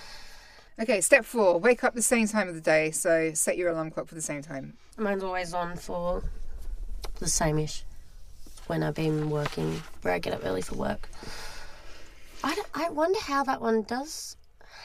Okay, 0.81 1.01
step 1.01 1.25
four. 1.25 1.59
Wake 1.59 1.83
up 1.83 1.93
the 1.93 2.01
same 2.01 2.27
time 2.27 2.47
of 2.47 2.55
the 2.55 2.61
day. 2.61 2.91
So 2.91 3.33
set 3.33 3.57
your 3.57 3.71
alarm 3.71 3.91
clock 3.91 4.07
for 4.07 4.15
the 4.15 4.21
same 4.21 4.41
time. 4.41 4.75
Mine's 4.97 5.23
always 5.23 5.53
on 5.53 5.75
for 5.75 6.23
the 7.19 7.27
same 7.29 7.59
ish 7.59 7.83
when 8.67 8.83
I've 8.83 8.95
been 8.95 9.29
working, 9.29 9.81
where 10.01 10.13
I 10.13 10.19
get 10.19 10.33
up 10.33 10.41
early 10.45 10.61
for 10.61 10.75
work. 10.75 11.09
I, 12.43 12.55
don't- 12.55 12.67
I 12.73 12.89
wonder 12.89 13.19
how 13.19 13.43
that 13.43 13.61
one 13.61 13.83
does 13.83 14.37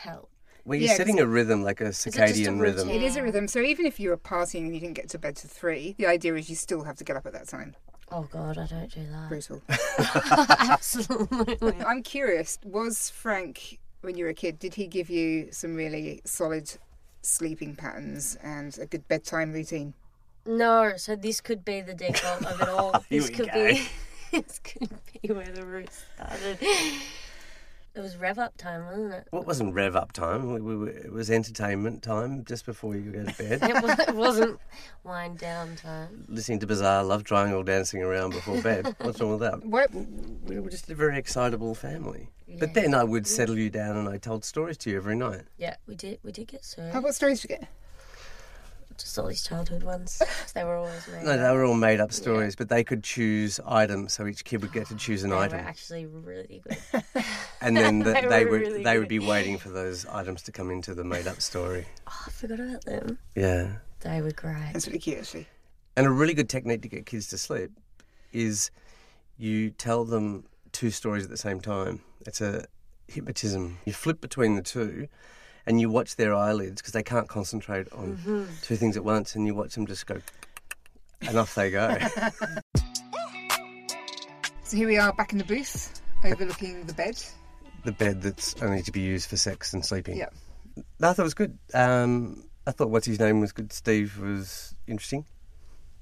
help. 0.02 0.28
Well, 0.64 0.78
you're 0.78 0.88
Yeah, 0.88 0.96
setting 0.96 1.20
a 1.20 1.26
rhythm, 1.26 1.62
like 1.62 1.80
a 1.82 1.86
just 1.86 2.06
a 2.06 2.10
circadian 2.10 2.58
rhythm. 2.60 2.88
It 2.88 3.02
is 3.02 3.16
a 3.16 3.22
rhythm. 3.22 3.46
So 3.48 3.60
even 3.60 3.84
if 3.84 4.00
you 4.00 4.08
were 4.10 4.16
partying 4.16 4.60
and 4.64 4.74
you 4.74 4.80
didn't 4.80 4.94
get 4.94 5.10
to 5.10 5.18
bed 5.18 5.36
to 5.36 5.48
three, 5.48 5.94
the 5.98 6.06
idea 6.06 6.34
is 6.36 6.48
you 6.48 6.56
still 6.56 6.84
have 6.84 6.96
to 6.96 7.04
get 7.04 7.16
up 7.16 7.26
at 7.26 7.34
that 7.34 7.46
time. 7.48 7.74
Oh 8.10 8.22
God, 8.30 8.56
I 8.58 8.66
don't 8.66 8.90
do 8.90 9.06
that. 9.10 9.28
Brutal. 9.28 9.62
Absolutely. 10.58 11.74
I'm 11.84 12.02
curious. 12.02 12.58
Was 12.64 13.10
Frank, 13.10 13.78
when 14.00 14.16
you 14.16 14.24
were 14.24 14.30
a 14.30 14.34
kid, 14.34 14.58
did 14.58 14.74
he 14.74 14.86
give 14.86 15.10
you 15.10 15.48
some 15.52 15.74
really 15.74 16.22
solid 16.24 16.70
sleeping 17.22 17.76
patterns 17.76 18.36
and 18.42 18.78
a 18.78 18.86
good 18.86 19.06
bedtime 19.08 19.52
routine? 19.52 19.92
No, 20.46 20.96
so 20.96 21.16
this 21.16 21.40
could 21.40 21.64
be 21.64 21.80
the 21.80 21.94
default 21.94 22.44
of 22.44 22.60
it 22.60 22.68
all. 22.68 23.04
This 23.08 23.30
could 23.30 23.50
go. 23.52 23.68
be 23.68 23.86
this 24.32 24.58
could 24.58 24.90
be 25.22 25.32
where 25.32 25.50
the 25.50 25.64
root 25.64 25.90
started. 25.92 26.58
It 27.96 28.00
was 28.00 28.16
rev 28.16 28.40
up 28.40 28.56
time, 28.56 28.86
wasn't 28.86 29.14
it? 29.14 29.28
Well, 29.30 29.42
it 29.42 29.46
wasn't 29.46 29.72
rev 29.72 29.94
up 29.94 30.10
time. 30.10 30.52
We, 30.52 30.60
we, 30.60 30.76
were- 30.76 30.88
it 30.88 31.12
was 31.12 31.30
entertainment 31.30 32.02
time 32.02 32.44
just 32.44 32.66
before 32.66 32.96
you 32.96 33.12
go 33.12 33.24
to 33.24 33.34
bed. 33.38 33.60
It, 33.70 33.82
was, 33.82 33.98
it 34.00 34.14
wasn't 34.16 34.60
wind 35.04 35.38
down 35.38 35.76
time. 35.76 36.24
Listening 36.28 36.58
to 36.58 36.66
bizarre 36.66 37.04
love 37.04 37.22
triangle 37.22 37.62
dancing 37.62 38.02
around 38.02 38.30
before 38.30 38.60
bed. 38.60 38.96
What's 39.00 39.20
wrong 39.20 39.30
with 39.30 39.40
that? 39.40 39.64
What? 39.64 39.94
We 39.94 40.58
were 40.58 40.70
just 40.70 40.90
a 40.90 40.94
very 40.96 41.16
excitable 41.16 41.76
family. 41.76 42.30
But 42.58 42.74
then 42.74 42.94
I 42.94 43.04
would 43.04 43.24
mm. 43.24 43.28
settle 43.28 43.56
you 43.56 43.70
down 43.70 43.96
and 43.96 44.08
I 44.08 44.18
told 44.18 44.44
stories 44.44 44.76
to 44.78 44.90
you 44.90 44.96
every 44.96 45.14
night. 45.14 45.42
Yeah, 45.56 45.76
we 45.86 45.94
did. 45.94 46.18
We 46.24 46.32
did 46.32 46.48
get 46.48 46.64
so 46.64 46.90
How 46.92 47.00
what 47.00 47.14
stories 47.14 47.42
did 47.42 47.50
you 47.50 47.56
get? 47.58 47.68
Just 48.98 49.18
all 49.18 49.26
these 49.26 49.42
childhood 49.42 49.82
ones. 49.82 50.22
They 50.54 50.62
were 50.62 50.76
always 50.76 51.08
made. 51.08 51.24
No, 51.24 51.36
they 51.36 51.50
were 51.50 51.64
all 51.64 51.74
made 51.74 51.98
up 51.98 52.12
stories, 52.12 52.54
but 52.54 52.68
they 52.68 52.84
could 52.84 53.02
choose 53.02 53.58
items, 53.66 54.12
so 54.12 54.24
each 54.26 54.44
kid 54.44 54.62
would 54.62 54.72
get 54.72 54.86
to 54.86 54.94
choose 54.94 55.24
an 55.24 55.32
item. 55.32 55.58
They 55.58 55.64
were 55.64 55.68
actually 55.68 56.06
really 56.06 56.62
good. 56.62 57.02
and 57.60 57.76
then 57.76 57.98
the, 58.00 58.12
they 58.12 58.20
they, 58.28 58.44
were 58.44 58.50
would 58.52 58.60
really 58.60 58.82
they 58.84 58.98
would 59.00 59.08
be 59.08 59.18
waiting 59.18 59.58
for 59.58 59.70
those 59.70 60.06
items 60.06 60.42
to 60.42 60.52
come 60.52 60.70
into 60.70 60.94
the 60.94 61.02
made 61.02 61.26
up 61.26 61.40
story. 61.40 61.86
Oh, 62.06 62.22
I 62.26 62.30
forgot 62.30 62.60
about 62.60 62.84
them. 62.84 63.18
Yeah, 63.34 63.78
They 64.00 64.20
were 64.22 64.30
great. 64.30 64.70
That's 64.72 64.86
really 64.86 65.00
cute, 65.00 65.18
actually. 65.18 65.48
and 65.96 66.06
a 66.06 66.10
really 66.10 66.34
good 66.34 66.48
technique 66.48 66.82
to 66.82 66.88
get 66.88 67.04
kids 67.04 67.26
to 67.28 67.38
sleep 67.38 67.72
is 68.32 68.70
you 69.36 69.70
tell 69.70 70.04
them 70.04 70.44
two 70.70 70.90
stories 70.90 71.24
at 71.24 71.30
the 71.30 71.36
same 71.36 71.60
time. 71.60 72.00
It's 72.26 72.40
a 72.40 72.64
hypnotism. 73.08 73.78
You 73.84 73.92
flip 73.92 74.20
between 74.20 74.54
the 74.54 74.62
two. 74.62 75.08
And 75.66 75.80
you 75.80 75.88
watch 75.88 76.16
their 76.16 76.34
eyelids 76.34 76.82
because 76.82 76.92
they 76.92 77.02
can't 77.02 77.28
concentrate 77.28 77.90
on 77.92 78.16
Mm-hmm. 78.18 78.44
two 78.62 78.76
things 78.76 78.96
at 78.96 79.04
once, 79.04 79.34
and 79.34 79.46
you 79.46 79.54
watch 79.54 79.74
them 79.74 79.86
just 79.86 80.06
go, 80.06 80.20
and 81.22 81.38
off 81.38 81.54
they 81.54 81.70
go. 81.70 81.96
So 84.62 84.78
here 84.78 84.88
we 84.88 84.96
are 84.96 85.12
back 85.12 85.32
in 85.32 85.38
the 85.38 85.44
booth, 85.44 86.00
overlooking 86.24 86.84
the 86.86 86.94
bed. 86.94 87.22
the 87.84 87.92
bed 87.92 88.22
that's 88.22 88.60
only 88.62 88.82
to 88.82 88.90
be 88.92 89.00
used 89.00 89.28
for 89.28 89.36
sex 89.36 89.72
and 89.74 89.84
sleeping. 89.84 90.16
Yeah. 90.16 90.30
I 91.02 91.12
thought 91.12 91.18
it 91.20 91.22
was 91.22 91.34
good. 91.34 91.58
Um, 91.74 92.44
I 92.66 92.70
thought 92.72 92.88
what's 92.90 93.06
his 93.06 93.20
name 93.20 93.40
was 93.40 93.52
good. 93.52 93.72
Steve 93.72 94.18
was 94.18 94.74
interesting. 94.86 95.26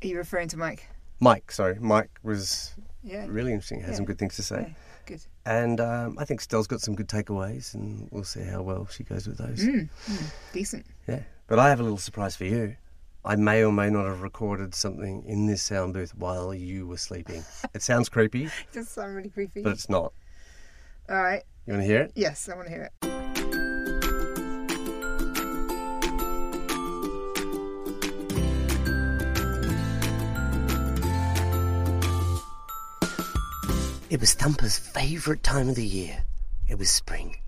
Are 0.02 0.06
you 0.06 0.16
referring 0.16 0.48
to 0.48 0.56
Mike? 0.56 0.88
Mike, 1.20 1.50
sorry, 1.50 1.76
Mike 1.80 2.10
was 2.22 2.72
Yeah. 3.02 3.26
really 3.28 3.52
interesting. 3.52 3.80
Had 3.80 3.96
some 3.96 4.04
good 4.04 4.18
things 4.18 4.36
to 4.36 4.42
say. 4.42 4.60
Yeah, 4.68 4.74
good. 5.06 5.20
And 5.44 5.80
um, 5.80 6.16
I 6.18 6.24
think 6.24 6.40
Stell's 6.40 6.66
got 6.66 6.80
some 6.80 6.94
good 6.94 7.08
takeaways, 7.08 7.74
and 7.74 8.08
we'll 8.10 8.24
see 8.24 8.42
how 8.42 8.62
well 8.62 8.86
she 8.86 9.04
goes 9.04 9.26
with 9.26 9.38
those. 9.38 9.60
Mm, 9.64 9.88
mm, 10.06 10.32
decent. 10.52 10.86
Yeah. 11.08 11.20
But 11.46 11.58
I 11.58 11.68
have 11.68 11.80
a 11.80 11.82
little 11.82 11.98
surprise 11.98 12.36
for 12.36 12.44
you. 12.44 12.76
I 13.24 13.36
may 13.36 13.62
or 13.64 13.72
may 13.72 13.88
not 13.90 14.06
have 14.06 14.22
recorded 14.22 14.74
something 14.74 15.24
in 15.26 15.46
this 15.46 15.62
sound 15.62 15.94
booth 15.94 16.14
while 16.16 16.52
you 16.54 16.86
were 16.86 16.96
sleeping. 16.96 17.44
It 17.74 17.82
sounds 17.82 18.08
creepy, 18.08 18.50
Does 18.72 18.88
sound 18.88 19.14
really 19.14 19.30
creepy. 19.30 19.62
but 19.62 19.72
it's 19.72 19.88
not. 19.88 20.12
All 21.08 21.22
right. 21.22 21.42
You 21.66 21.74
want 21.74 21.82
to 21.84 21.86
hear 21.86 22.00
it? 22.02 22.12
Yes, 22.16 22.48
I 22.48 22.54
want 22.56 22.66
to 22.68 22.72
hear 22.74 22.90
it. 23.00 23.21
It 34.12 34.20
was 34.20 34.34
Thumper's 34.34 34.76
favourite 34.76 35.42
time 35.42 35.70
of 35.70 35.74
the 35.74 35.86
year. 35.86 36.24
It 36.68 36.78
was 36.78 36.90
spring. 36.90 37.38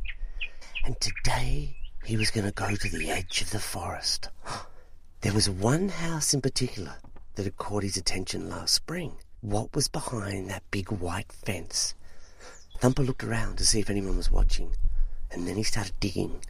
And 0.83 0.99
today 0.99 1.77
he 2.07 2.17
was 2.17 2.31
going 2.31 2.47
to 2.47 2.53
go 2.53 2.75
to 2.75 2.89
the 2.89 3.11
edge 3.11 3.43
of 3.43 3.51
the 3.51 3.59
forest. 3.59 4.31
There 5.21 5.35
was 5.35 5.51
one 5.51 5.91
house 5.91 6.33
in 6.33 6.41
particular 6.41 6.95
that 7.35 7.45
had 7.45 7.59
caught 7.59 7.83
his 7.83 7.99
attention 7.99 8.49
last 8.49 8.73
spring. 8.73 9.17
What 9.43 9.75
was 9.75 9.89
behind 9.89 10.49
that 10.49 10.63
big 10.71 10.91
white 10.91 11.31
fence? 11.33 11.93
Thumper 12.79 13.03
looked 13.03 13.25
around 13.25 13.59
to 13.59 13.67
see 13.67 13.81
if 13.81 13.91
anyone 13.91 14.17
was 14.17 14.31
watching, 14.31 14.75
and 15.31 15.47
then 15.47 15.57
he 15.57 15.65
started 15.65 16.01
digging. 16.01 16.41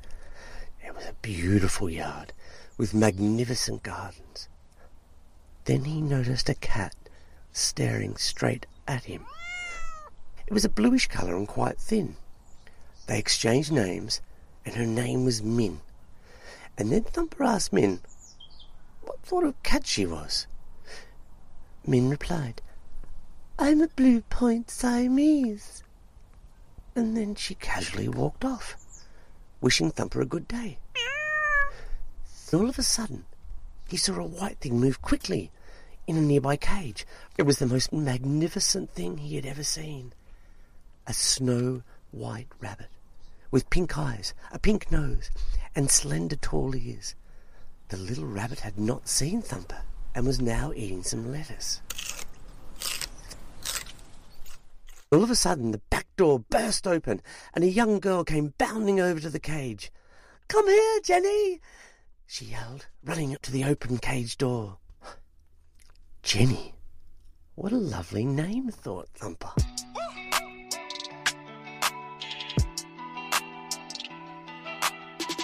It 0.86 0.94
was 0.94 1.06
a 1.06 1.14
beautiful 1.22 1.90
yard 1.90 2.32
with 2.76 2.94
magnificent 2.94 3.82
gardens. 3.82 4.48
Then 5.64 5.86
he 5.86 6.00
noticed 6.00 6.48
a 6.48 6.54
cat 6.54 6.94
staring 7.50 8.16
straight 8.16 8.66
at 8.86 9.06
him. 9.06 9.26
It 10.46 10.52
was 10.52 10.64
a 10.64 10.68
bluish 10.68 11.08
colour 11.08 11.36
and 11.36 11.48
quite 11.48 11.78
thin. 11.78 12.16
They 13.06 13.18
exchanged 13.18 13.72
names, 13.72 14.20
and 14.64 14.74
her 14.74 14.86
name 14.86 15.24
was 15.24 15.42
Min. 15.42 15.80
And 16.76 16.90
then 16.90 17.04
Thumper 17.04 17.44
asked 17.44 17.72
Min 17.72 18.00
what 19.02 19.26
sort 19.26 19.44
of 19.44 19.62
cat 19.62 19.86
she 19.86 20.06
was. 20.06 20.46
Min 21.86 22.08
replied, 22.08 22.62
I'm 23.58 23.80
a 23.80 23.88
blue 23.88 24.22
point 24.22 24.70
Siamese. 24.70 25.82
And 26.96 27.16
then 27.16 27.34
she 27.34 27.54
casually 27.54 28.08
walked 28.08 28.44
off, 28.44 28.76
wishing 29.60 29.90
Thumper 29.90 30.20
a 30.20 30.26
good 30.26 30.48
day. 30.48 30.78
All 32.52 32.68
of 32.68 32.78
a 32.78 32.84
sudden, 32.84 33.24
he 33.88 33.96
saw 33.96 34.14
a 34.16 34.26
white 34.26 34.58
thing 34.58 34.78
move 34.78 35.02
quickly 35.02 35.50
in 36.06 36.16
a 36.16 36.20
nearby 36.20 36.56
cage. 36.56 37.06
It 37.36 37.42
was 37.42 37.58
the 37.58 37.66
most 37.66 37.92
magnificent 37.92 38.90
thing 38.90 39.18
he 39.18 39.36
had 39.36 39.46
ever 39.46 39.64
seen. 39.64 40.12
A 41.06 41.12
snow 41.12 41.82
white 42.10 42.48
rabbit 42.60 42.88
with 43.50 43.70
pink 43.70 43.96
eyes, 43.96 44.34
a 44.50 44.58
pink 44.58 44.90
nose, 44.90 45.30
and 45.76 45.88
slender 45.88 46.34
tall 46.34 46.74
ears. 46.74 47.14
The 47.88 47.96
little 47.96 48.26
rabbit 48.26 48.60
had 48.60 48.78
not 48.78 49.08
seen 49.08 49.42
Thumper 49.42 49.82
and 50.12 50.26
was 50.26 50.40
now 50.40 50.72
eating 50.74 51.04
some 51.04 51.30
lettuce. 51.30 51.80
All 55.12 55.22
of 55.22 55.30
a 55.30 55.36
sudden, 55.36 55.70
the 55.70 55.80
back 55.90 56.08
door 56.16 56.40
burst 56.40 56.86
open 56.86 57.22
and 57.54 57.62
a 57.62 57.68
young 57.68 58.00
girl 58.00 58.24
came 58.24 58.54
bounding 58.58 58.98
over 58.98 59.20
to 59.20 59.30
the 59.30 59.38
cage. 59.38 59.92
Come 60.48 60.66
here, 60.66 61.00
Jenny! 61.04 61.60
she 62.26 62.46
yelled, 62.46 62.86
running 63.04 63.32
up 63.34 63.42
to 63.42 63.52
the 63.52 63.62
open 63.62 63.98
cage 63.98 64.36
door. 64.36 64.78
Jenny. 66.24 66.74
What 67.54 67.70
a 67.70 67.76
lovely 67.76 68.24
name, 68.24 68.70
thought 68.70 69.08
Thumper. 69.14 69.52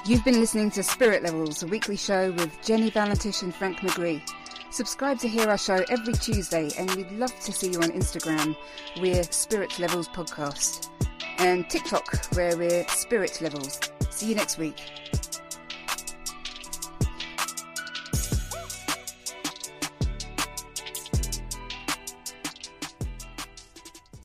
You've 0.07 0.25
been 0.25 0.41
listening 0.41 0.71
to 0.73 0.83
Spirit 0.83 1.23
Levels, 1.23 1.63
a 1.63 1.67
weekly 1.67 1.97
show 1.97 2.33
with 2.33 2.51
Jenny 2.63 2.91
Valentish 2.91 3.43
and 3.43 3.55
Frank 3.55 3.81
McGree. 3.81 4.23
Subscribe 4.71 5.19
to 5.19 5.29
hear 5.29 5.47
our 5.49 5.59
show 5.59 5.85
every 5.91 6.15
Tuesday, 6.15 6.71
and 6.79 6.91
we'd 6.93 7.13
love 7.13 7.39
to 7.41 7.53
see 7.53 7.71
you 7.71 7.83
on 7.83 7.91
Instagram. 7.91 8.57
We're 8.99 9.23
Spirit 9.25 9.79
Levels 9.79 10.09
Podcast. 10.09 10.89
And 11.39 11.69
TikTok, 11.69 12.35
where 12.35 12.57
we're 12.57 12.89
Spirit 12.89 13.43
Levels. 13.43 13.79
See 14.09 14.31
you 14.31 14.35
next 14.35 14.57
week. 14.57 14.81